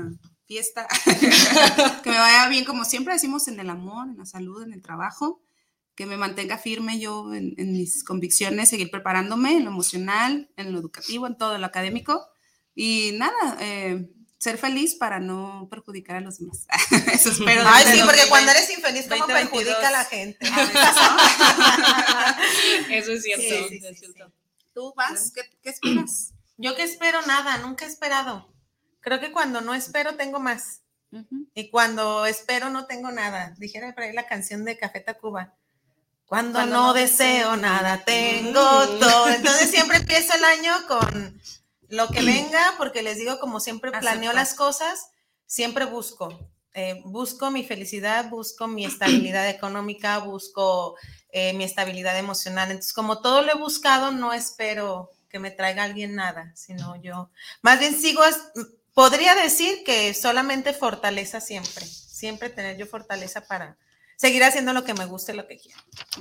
[0.47, 0.87] fiesta,
[2.03, 4.83] que me vaya bien, como siempre decimos, en el amor, en la salud, en el
[4.83, 5.43] trabajo,
[5.95, 10.73] que me mantenga firme yo en, en mis convicciones, seguir preparándome en lo emocional, en
[10.73, 12.27] lo educativo, en todo lo académico.
[12.75, 14.11] Y nada, eh,
[14.45, 16.67] ser feliz para no perjudicar a los demás.
[17.13, 17.63] Eso espero.
[17.65, 18.29] Ay, sí, porque 2020.
[18.29, 19.65] cuando eres infeliz, ¿cómo 2022.
[19.65, 20.47] perjudica a la gente?
[22.99, 23.43] Eso es cierto.
[23.43, 24.33] Sí, sí, es sí, cierto.
[24.75, 25.33] ¿Tú vas?
[25.33, 26.34] ¿Qué, qué esperas?
[26.57, 28.49] Yo que espero nada, nunca he esperado.
[29.01, 30.81] Creo que cuando no espero tengo más.
[31.13, 31.47] Ujú.
[31.55, 33.55] Y cuando espero no tengo nada.
[33.59, 35.55] Dijera por ahí la canción de Café Tacuba.
[36.27, 38.99] Cuando, Cuando no, no deseo nada, tengo Mm.
[38.99, 39.29] todo.
[39.29, 41.41] Entonces siempre empiezo el año con
[41.89, 45.11] lo que venga, porque les digo, como siempre planeo las cosas,
[45.47, 46.51] siempre busco.
[46.73, 50.97] Eh, busco mi felicidad, busco mi estabilidad económica, busco
[51.29, 52.71] eh, mi estabilidad emocional.
[52.71, 57.29] Entonces, como todo lo he buscado, no espero que me traiga alguien nada, sino yo.
[57.61, 58.23] Más bien sigo,
[58.93, 63.77] podría decir que solamente fortaleza siempre, siempre tener yo fortaleza para
[64.17, 65.81] seguir haciendo lo que me guste, lo que quiero.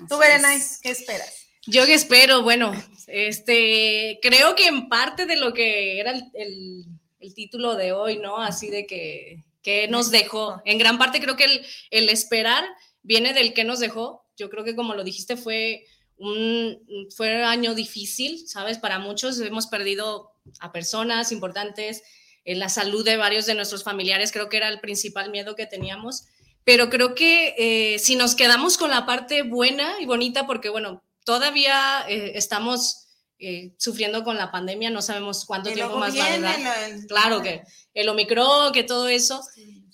[0.10, 0.80] Tú, Berenice.
[0.82, 1.32] ¿qué esperas?
[1.68, 2.74] Yo que espero, bueno,
[3.06, 6.86] este, creo que en parte de lo que era el, el-
[7.20, 8.38] el título de hoy, ¿no?
[8.42, 10.60] Así de que, que nos dejó.
[10.66, 12.66] En gran parte creo que el, el esperar
[13.04, 14.26] viene del que nos dejó.
[14.38, 15.86] Yo creo que como lo dijiste fue
[16.18, 16.80] un,
[17.16, 18.78] fue un año difícil, ¿sabes?
[18.78, 22.02] Para muchos hemos perdido a personas importantes,
[22.46, 25.66] en la salud de varios de nuestros familiares creo que era el principal miedo que
[25.66, 26.26] teníamos.
[26.66, 31.04] Pero creo que eh, si nos quedamos con la parte buena y bonita, porque bueno,
[31.26, 33.08] todavía eh, estamos
[33.40, 36.90] eh, sufriendo con la pandemia, no sabemos cuánto Y tiempo más va a durar.
[36.90, 39.42] el- Claro que el Omicron, que todo eso.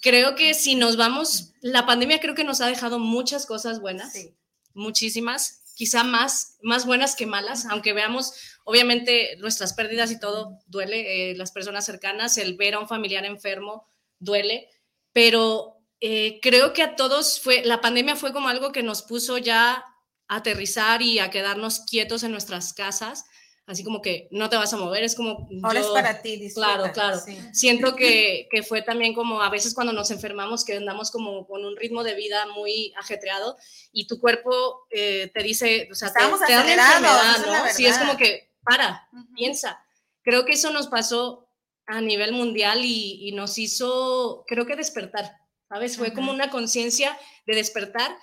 [0.01, 4.13] Creo que si nos vamos, la pandemia creo que nos ha dejado muchas cosas buenas,
[4.13, 4.33] Sí.
[4.73, 8.33] muchísimas, quizá más, más buenas que malas, aunque veamos,
[8.65, 13.23] obviamente, nuestras pérdidas y todo duele, eh, las personas cercanas, el ver a un familiar
[13.23, 13.87] enfermo
[14.19, 14.67] duele,
[15.13, 19.37] pero eh, creo que a todos fue, la pandemia fue como algo que nos puso
[19.37, 19.85] ya
[20.27, 23.23] a aterrizar y a quedarnos quietos en nuestras casas,
[23.69, 25.47] así como que no te vas a mover, es como...
[25.63, 26.73] Ahora es yo- para ti, disfruta.
[26.75, 27.19] Claro, claro.
[27.23, 27.37] sí.
[27.53, 31.63] Siento que, que fue también como a veces cuando nos enfermamos, que andamos como con
[31.63, 33.57] un ritmo de vida muy ajetreado
[33.91, 37.45] y tu cuerpo eh, te dice, o sea, te, Estábamos te da la enfermedad, es
[37.47, 37.73] la ¿no?
[37.73, 39.33] Sí, es como que, para, Ujú.
[39.35, 39.85] piensa.
[40.23, 41.47] Creo que eso nos pasó
[41.85, 45.31] a nivel mundial y, y nos hizo, creo que despertar,
[45.69, 45.95] ¿sabes?
[45.95, 46.35] Fue como Ujú.
[46.35, 47.15] una conciencia
[47.45, 48.15] de despertar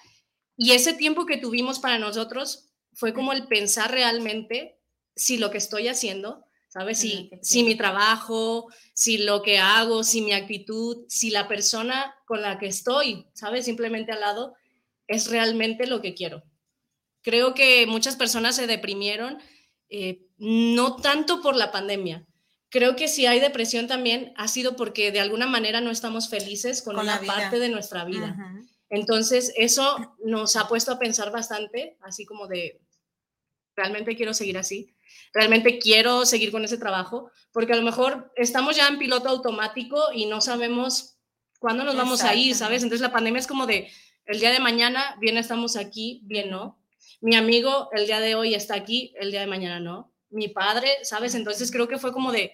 [0.57, 4.76] y ese tiempo que tuvimos para nosotros fue como el pensar realmente
[5.17, 6.99] si lo que estoy haciendo, ¿sabes?
[6.99, 12.43] Si, si mi trabajo, si lo que hago, si mi actitud, si la persona con
[12.43, 13.65] la que estoy, ¿sabes?
[13.65, 14.55] Simplemente al lado,
[15.09, 16.43] es realmente lo que quiero.
[17.23, 19.39] Creo que muchas personas se deprimieron,
[19.89, 22.27] eh, no tanto por la pandemia.
[22.69, 26.83] Creo que si hay depresión también ha sido porque de alguna manera no estamos felices
[26.83, 28.37] con, una parte de nuestra vida.
[28.91, 32.81] Entonces, eso nos ha puesto a pensar bastante, así como de,
[33.75, 34.96] realmente quiero seguir así,
[35.33, 40.13] realmente quiero seguir con ese trabajo, porque a lo mejor estamos ya en piloto automático
[40.13, 41.19] y no sabemos
[41.59, 42.83] cuándo nos vamos a ir, ¿sabes?
[42.83, 43.91] Entonces la pandemia es como de,
[44.25, 46.79] el día de mañana, bien estamos aquí, bien no.
[47.21, 50.13] Mi amigo el día de hoy está aquí, el día de mañana no.
[50.31, 51.35] Mi padre, ¿sabes?
[51.35, 52.53] Entonces creo que fue como de,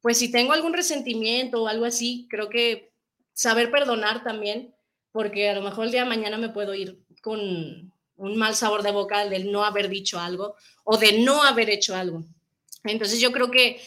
[0.00, 2.92] pues si tengo algún resentimiento o algo así, creo que
[3.32, 4.74] saber perdonar también,
[5.12, 8.82] porque a lo mejor el día de mañana me puedo ir con un mal sabor
[8.82, 12.24] de boca del no haber dicho algo o de no haber hecho algo.
[12.84, 13.80] Entonces yo creo que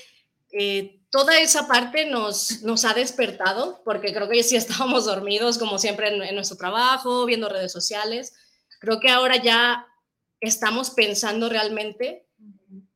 [0.52, 5.78] eh, toda esa parte nos, nos ha despertado, porque creo que sí estábamos dormidos, como
[5.78, 8.34] siempre, en, en nuestro trabajo, viendo redes sociales.
[8.80, 9.88] Creo que ahora ya
[10.40, 12.26] estamos pensando realmente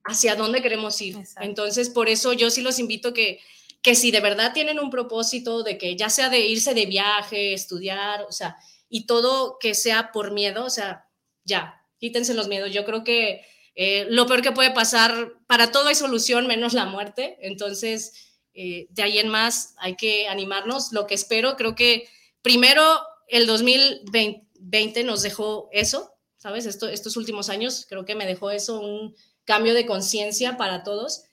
[0.03, 1.17] hacia dónde queremos ir.
[1.17, 1.47] Exacto.
[1.47, 3.39] Entonces, por eso yo sí los invito que,
[3.81, 7.53] que si de verdad tienen un propósito de que ya sea de irse de viaje,
[7.53, 8.57] estudiar, o sea,
[8.89, 11.02] y todo que sea por miedo, o sea,
[11.45, 12.71] ya, quítense los miedos.
[12.71, 16.85] Yo creo que eh, lo peor que puede pasar, para todo hay solución menos la
[16.85, 17.37] muerte.
[17.41, 20.91] Entonces, eh, de ahí en más hay que animarnos.
[20.91, 22.07] Lo que espero, creo que
[22.41, 22.83] primero
[23.27, 26.65] el 2020 nos dejó eso, ¿sabes?
[26.65, 29.15] Esto, estos últimos años creo que me dejó eso, un
[29.45, 31.23] cambio de conciencia para todos.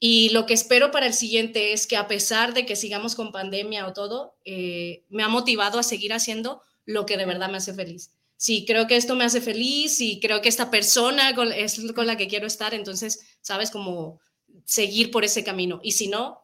[0.00, 3.32] Y lo que espero para el siguiente es que a pesar de que sigamos con
[3.32, 7.56] pandemia o todo, eh, me ha motivado a seguir haciendo lo que de verdad me
[7.56, 8.12] hace feliz.
[8.38, 12.06] Sí, creo que esto me hace feliz y creo que esta persona con- es con
[12.06, 13.70] la que quiero estar, entonces, ¿sabes?
[13.70, 14.20] Como
[14.64, 15.80] seguir por ese camino.
[15.82, 16.40] Y si no,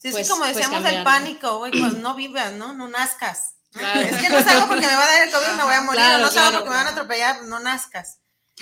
[0.00, 2.72] Sí, es Pues- como pues decíamos cambiar, el pánico, güey, pues no vivas, ¿no?
[2.72, 3.54] No nazcas.
[3.72, 4.00] Claro.
[4.00, 6.00] Es que no salgo porque me va a dar el COVID, me voy a morir,
[6.00, 8.18] Claro, no salgo claro, porque me van a atropellar, no nazcas.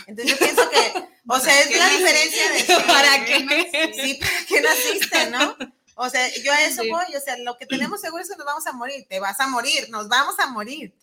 [0.07, 3.93] Entonces yo pienso que, o sea, es ¿Qué la diferencia de ¿Para qué?
[4.03, 5.57] Sí, ¿para qué naciste, no?
[5.99, 6.91] O sea, yo a eso Sí.
[6.91, 7.67] voy, o sea, lo que
[7.97, 10.47] tenemos seguro es que nos vamos a morir, te vas a morir, nos vamos a
[10.47, 10.95] morir.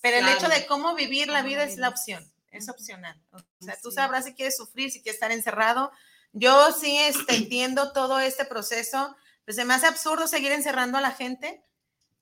[0.00, 0.38] Pero el Claro.
[0.38, 3.20] hecho de cómo vivir la vida es la opción, es opcional.
[3.32, 5.92] O sea, tú sabrás si quieres sufrir, si quieres estar encerrado.
[6.32, 11.00] Yo sí este, entiendo todo este proceso, pues se me hace absurdo seguir encerrando a
[11.00, 11.64] la gente,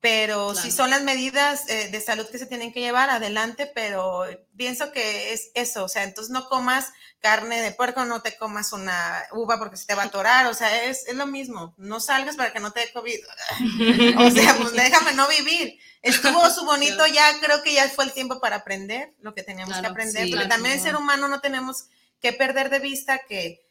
[0.01, 4.24] pero si son las medidas eh, de salud que se tienen que llevar, adelante, pero
[4.57, 8.72] pienso que es eso, o sea, entonces no comas carne de puerco, no te comas
[8.72, 11.99] una uva porque se te va a atorar, o sea, es, es lo mismo, no
[11.99, 13.18] salgas para que no te dé COVID.
[14.18, 15.78] O sea, pues déjame no vivir.
[16.03, 19.78] Estuvo su bonito, ya creo que ya fue el tiempo para aprender lo que teníamos
[19.78, 20.49] que aprender, sí, porque claro.
[20.49, 21.86] también el ser humano no tenemos
[22.20, 23.68] que perder de vista que,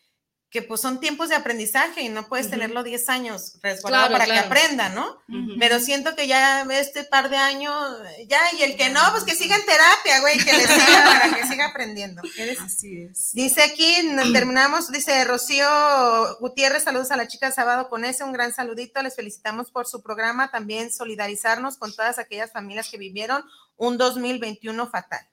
[0.49, 4.25] que pues son tiempos de aprendizaje y no puedes tenerlo 10 años resguardado Claro, para
[4.25, 4.41] claro.
[4.41, 5.17] que aprenda, ¿no?
[5.59, 7.75] Pero siento que ya este par de años,
[8.29, 11.35] ya, y el que no, pues que siga en terapia, güey, que le siga para
[11.35, 12.21] que siga aprendiendo.
[12.37, 13.31] Eres- Así es.
[13.33, 13.93] Dice aquí,
[14.31, 15.67] terminamos, dice Rocío
[16.39, 20.01] Gutiérrez, saludos a la chica sábado con ese, un gran saludito, les felicitamos por su
[20.01, 23.43] programa, también solidarizarnos con todas aquellas familias que vivieron
[23.75, 25.27] un 2021 fatal.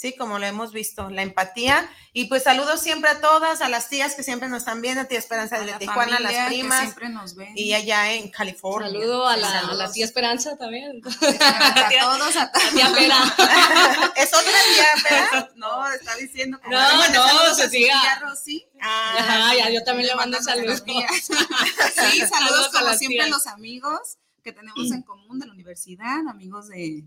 [0.00, 1.86] Sí, como lo hemos visto, la empatía.
[2.14, 5.04] Y pues saludos siempre a todas, a las tías que siempre nos están viendo, a
[5.04, 7.52] tía Esperanza A de la Tijuana, a las que primas siempre nos ven.
[7.54, 8.88] y allá en California.
[8.90, 11.02] Saludo a la, a tía Esperanza también.
[11.04, 12.64] a todos, a todos.
[12.64, 13.18] La tía Pera.
[14.16, 15.50] ¿Es otra tía, Pera?
[15.56, 18.00] No, está diciendo como No, "Mándale no, se a siga.
[18.00, 18.66] tía Rosy.
[18.80, 20.82] Ah, Ajá, ya, yo también le mando a saludos.
[20.86, 20.94] Sí,
[21.26, 26.26] saludos Saludos a como siempre a los amigos que tenemos en común de la universidad,
[26.26, 27.04] amigos de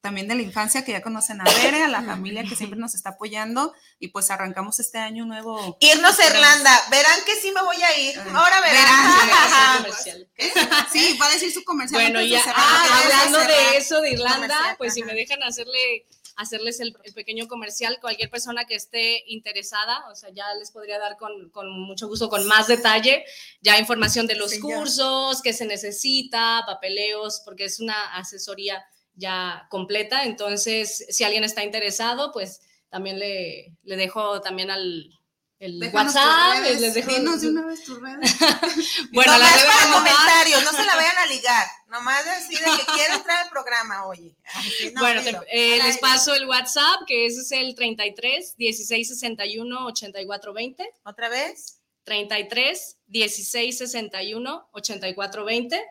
[0.00, 2.94] también de la infancia que ya conocen a Bere, a la familia que siempre nos
[2.94, 5.76] está apoyando y pues arrancamos este año nuevo.
[5.80, 8.18] Irnos a Irlanda, verán que sí me voy a ir.
[8.32, 9.26] Ahora verán.
[9.26, 9.76] Verán.
[9.78, 10.28] Comercial.
[10.92, 12.00] Sí, va a decir su comercial.
[12.02, 16.80] Bueno, de ya ah, hablando de eso de Irlanda, pues si me dejan hacerle hacerles
[16.80, 21.16] el, el pequeño comercial, cualquier persona que esté interesada, o sea, ya les podría dar
[21.16, 23.24] con, con mucho gusto, con más detalle,
[23.62, 24.62] ya información de los Sí, ya.
[24.62, 28.84] cursos, qué se necesita, papeleos, porque es una asesoría
[29.16, 35.10] ya completa, entonces si alguien está interesado, pues también le, le dejo también al
[35.58, 38.36] el Déjanos WhatsApp, redes, les dejo dinos de una vez tus redes.
[39.12, 41.66] bueno, Nomás las para comentarios, no se la vayan a ligar.
[41.86, 44.36] Nomás decir que quiero entrar al programa, oye.
[44.52, 45.42] Así no, bueno, te- dilo.
[45.50, 50.90] eh, les paso el WhatsApp, que ese es el 33 16 61 84 20.
[51.04, 51.80] ¿Otra vez?
[52.04, 55.84] 33 16 61 84 20.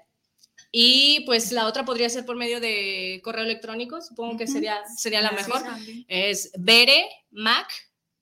[0.78, 5.22] Y pues la otra podría ser por medio de correo electrónico, supongo que sería, sería
[5.22, 5.64] la mejor.
[6.10, 7.72] Es Bere Mac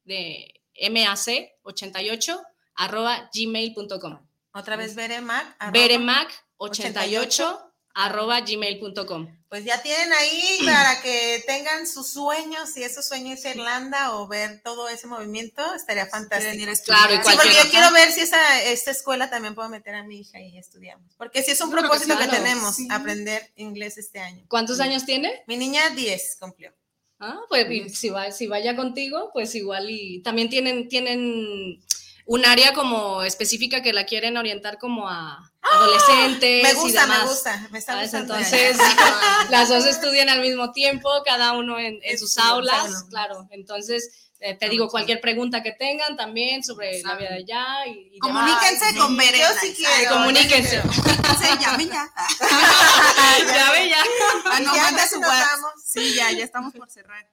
[0.03, 2.39] de MAC 88
[2.75, 4.19] arroba gmail.com.
[4.53, 5.55] Otra vez, Beremac.
[5.57, 5.71] arroba.
[5.71, 7.59] Beremac 88
[7.95, 9.42] arroba gmail.com.
[9.53, 14.27] Pues ya tienen ahí para que tengan sus sueños, si esos sueños es Irlanda o
[14.27, 16.55] ver todo ese movimiento, estaría fantástico.
[16.55, 17.17] Quieren ir a Claro, y.
[17.17, 20.39] Sí, porque yo quiero ver si esa, esta escuela también puedo meter a mi hija
[20.41, 21.13] y estudiamos.
[21.19, 22.87] Porque si es un propósito que, tenemos, sí.
[22.89, 24.43] aprender inglés este año.
[24.47, 25.43] ¿Cuántos años tiene?
[25.45, 26.73] Mi niña 10 cumplió.
[27.19, 31.79] Ah, pues si, va, si vaya contigo, pues igual y también tienen, tienen
[32.25, 36.63] un área como específica que la quieren orientar como a adolescentes.
[36.63, 38.35] Me y gusta, me demás, gusta, me está gustando.
[38.35, 38.77] Entonces,
[39.49, 43.09] las dos estudian al mismo tiempo, cada uno en, en sus aulas, claro.
[43.09, 43.47] claro.
[43.51, 48.09] Entonces, eh, te digo, cualquier pregunta que tengan también sobre la vida de allá y,
[48.13, 48.19] y.
[48.19, 49.39] Comuníquense con Bere.
[49.39, 50.15] yo sí quiero.
[50.15, 50.81] Comuníquense.
[50.81, 52.11] Sí, llamen ya.
[53.47, 54.03] ya ya.
[54.51, 55.59] Ah, no, Ya manda su WhatsApp.
[55.85, 57.25] Sí, ya, ya estamos por cerrar.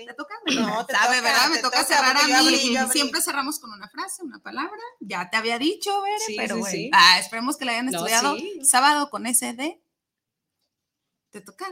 [0.00, 0.06] Sí.
[0.06, 0.34] ¿Te toca?
[0.54, 1.48] No, te Sabe, toca, ¿verdad?
[1.50, 2.32] Me te toca, toca, cerrar a mí.
[2.32, 2.92] abrí, yo abrí.
[2.92, 4.80] Siempre cerramos con una frase, una palabra.
[5.00, 6.72] Ya te había dicho, Bere, Sí, pero sí, bueno.
[6.76, 6.90] sí.
[6.92, 8.36] Ah, esperemos que la hayan No, estudiado.
[8.62, 9.80] Sábado con SD.
[11.30, 11.66] ¿Te toca?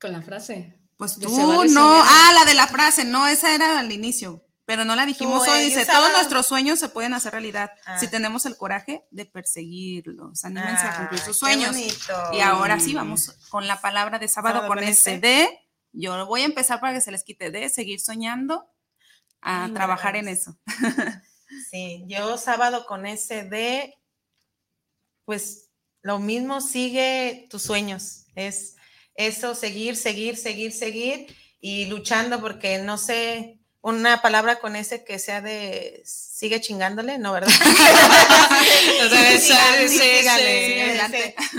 [0.00, 0.78] Con la frase.
[0.96, 1.88] Pues De tú, vale no.
[1.90, 2.06] soñar.
[2.08, 4.44] Ah, la de la frase, no, esa era al inicio.
[4.66, 5.64] Pero no la dijimos Tú, hoy.
[5.64, 6.04] Dice, sábado.
[6.04, 7.98] todos nuestros sueños se pueden hacer realidad Ah.
[7.98, 10.44] si tenemos el coraje de perseguirlos.
[10.44, 11.74] Anímense a cumplir sus sueños.
[12.32, 15.20] Y ahora sí, vamos con la palabra de sábado, Sábado con con ese ese.
[15.20, 15.59] de.
[15.92, 18.70] Yo voy a empezar para que se les quite de seguir soñando
[19.40, 20.58] a Ay, trabajar en eso.
[21.68, 23.94] Sí, yo sábado con ese de,
[25.24, 25.70] pues
[26.02, 28.26] lo mismo, sigue tus sueños.
[28.34, 28.76] Es
[29.14, 35.18] eso, seguir, seguir, seguir, seguir y luchando porque no sé, una palabra con ese que
[35.18, 37.48] sea de sigue chingándole, ¿no, verdad?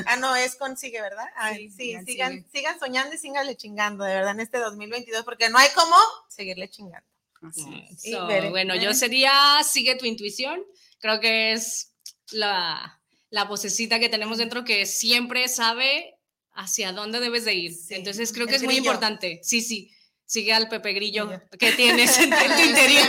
[0.05, 1.25] Ah, no, es con sigue, ¿verdad?
[1.35, 2.45] Ay, Sí, sí, sigan, sigan, sigue.
[2.53, 5.95] sigan soñando y síganle chingando, de verdad, en este 2022, porque no hay cómo
[6.29, 7.07] seguirle chingando.
[7.41, 8.05] Así es.
[8.05, 9.31] Y So, bueno, yo sería
[9.63, 10.63] sigue tu intuición.
[10.99, 11.93] Creo que es
[12.31, 16.17] la, la vocecita que tenemos dentro que siempre sabe
[16.53, 17.73] hacia dónde debes de ir.
[17.73, 19.39] Sí, Entonces creo que el es muy importante.
[19.43, 19.91] Sí, sí.
[20.31, 21.41] Sigue al Pepe Grillo Grillo.
[21.59, 23.05] que tienes en tu interior.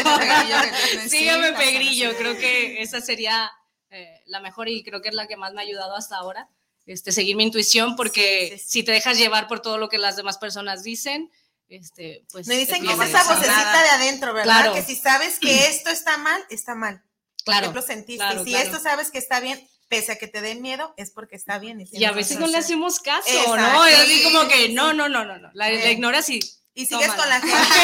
[1.03, 2.09] Sí, Sígueme Pepe Grillo.
[2.11, 2.23] frase.
[2.23, 3.49] Creo que esa sería
[3.91, 6.49] eh, la mejor y creo que es la que más me ha ayudado hasta ahora.
[6.85, 8.71] Este, seguir mi intuición porque Sí, sí, sí.
[8.71, 11.31] si te dejas llevar por todo lo que las demás personas dicen,
[11.69, 12.49] este, pues...
[12.49, 14.45] Me dicen que es esa vocecita de adentro, ¿verdad?
[14.63, 14.75] Claro.
[14.75, 17.05] Que si sabes que esto está mal, está mal.
[17.45, 18.17] Claro, Porque lo sentiste.
[18.25, 18.67] claro, si claro.
[18.67, 21.87] esto sabes que está bien, pese a que te dé miedo, es porque está bien.
[21.93, 23.57] Y a veces no le hacemos caso, Exacto.
[23.59, 23.87] ¿no?
[23.87, 24.73] Es así Sí, como que, sí.
[24.75, 25.51] no, no, no, no, no.
[25.55, 25.89] La, la Sí.
[25.91, 26.41] ignoras y,
[26.75, 27.41] Y sigues con la Tómala.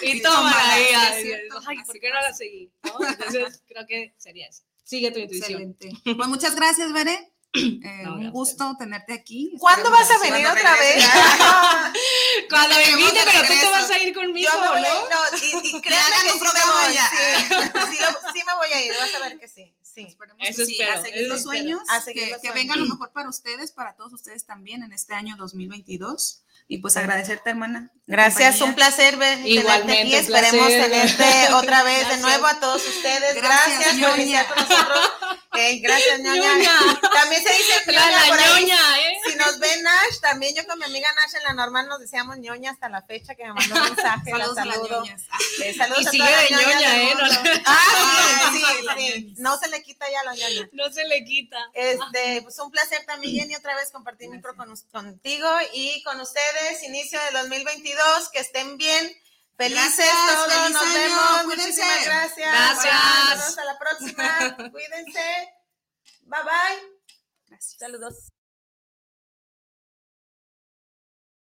[0.00, 0.06] gente.
[0.06, 1.22] y Sí, toma tómala, ahí.
[1.22, 1.32] sí,
[1.68, 2.72] ay, ¿por qué no la seguí?
[2.82, 3.06] ¿no?
[3.08, 4.62] Entonces, creo que sería eso.
[4.84, 5.62] Sigue tu intuición.
[5.80, 5.92] Excelente.
[6.16, 7.28] Pues muchas gracias, Bere.
[7.54, 9.52] Eh, No, un gusto tenerte aquí.
[9.58, 11.04] ¿Cuándo vas a que- venir otra vez?
[12.48, 14.88] Cuando me invite, pero tú te vas a ir conmigo, Yo me voy ¿no?
[15.08, 18.72] no, y, y créanme que un sí me programa voy, sí, sí, sí me voy
[18.72, 20.02] a ir, vas a ver que sí, sí.
[20.08, 22.54] Esperemos Eso que sí, espero, a seguir los sueños, A seguir que, los que sueños.
[22.68, 26.42] venga lo mejor para ustedes, para todos ustedes también en este año 2022.
[26.72, 27.90] Y pues agradecerte, hermana.
[28.06, 28.64] Gracias, compañía.
[28.64, 30.14] un placer ver, tenerte Igualmente, aquí.
[30.14, 30.90] Esperemos placer.
[30.90, 33.34] tenerte otra vez de nuevo a todos ustedes.
[33.34, 35.10] Gracias, Gracias, por iniciar con nosotros.
[35.54, 36.54] Eh, gracias, ñoña.
[36.54, 37.00] Ñoña.
[37.12, 38.60] También se dice La, ñoña por ahí.
[38.62, 39.16] ñoña, ¿eh?
[39.28, 42.38] Si nos ve Nash, también yo con mi amiga Nash en la normal nos decíamos
[42.38, 44.30] ñoña hasta la fecha que me mandó un mensaje.
[44.30, 45.04] Saludos la saludo.
[45.62, 47.14] Eh, saludos Y a sigue todas de ñoña, del ¿eh?
[47.14, 48.64] No Ah, sí,
[48.96, 49.34] sí.
[49.36, 50.68] No se le quita ya la ñoña.
[50.72, 51.58] No se le quita.
[51.74, 56.61] Este, pues un placer también, Jenny, otra vez compartir micro con, contigo y con ustedes.
[56.82, 59.12] Inicio de 2022, que estén bien.
[59.56, 61.42] Felices Gracias, todos, feliz nos año, vemos.
[61.44, 61.82] cuídense.
[61.82, 62.52] Muchísimas gracias.
[62.52, 63.56] Gracias.
[63.64, 64.56] La próxima.
[64.72, 65.54] Cuídense.
[66.22, 66.82] Bye bye.
[67.48, 67.76] Gracias.
[67.78, 68.31] Saludos.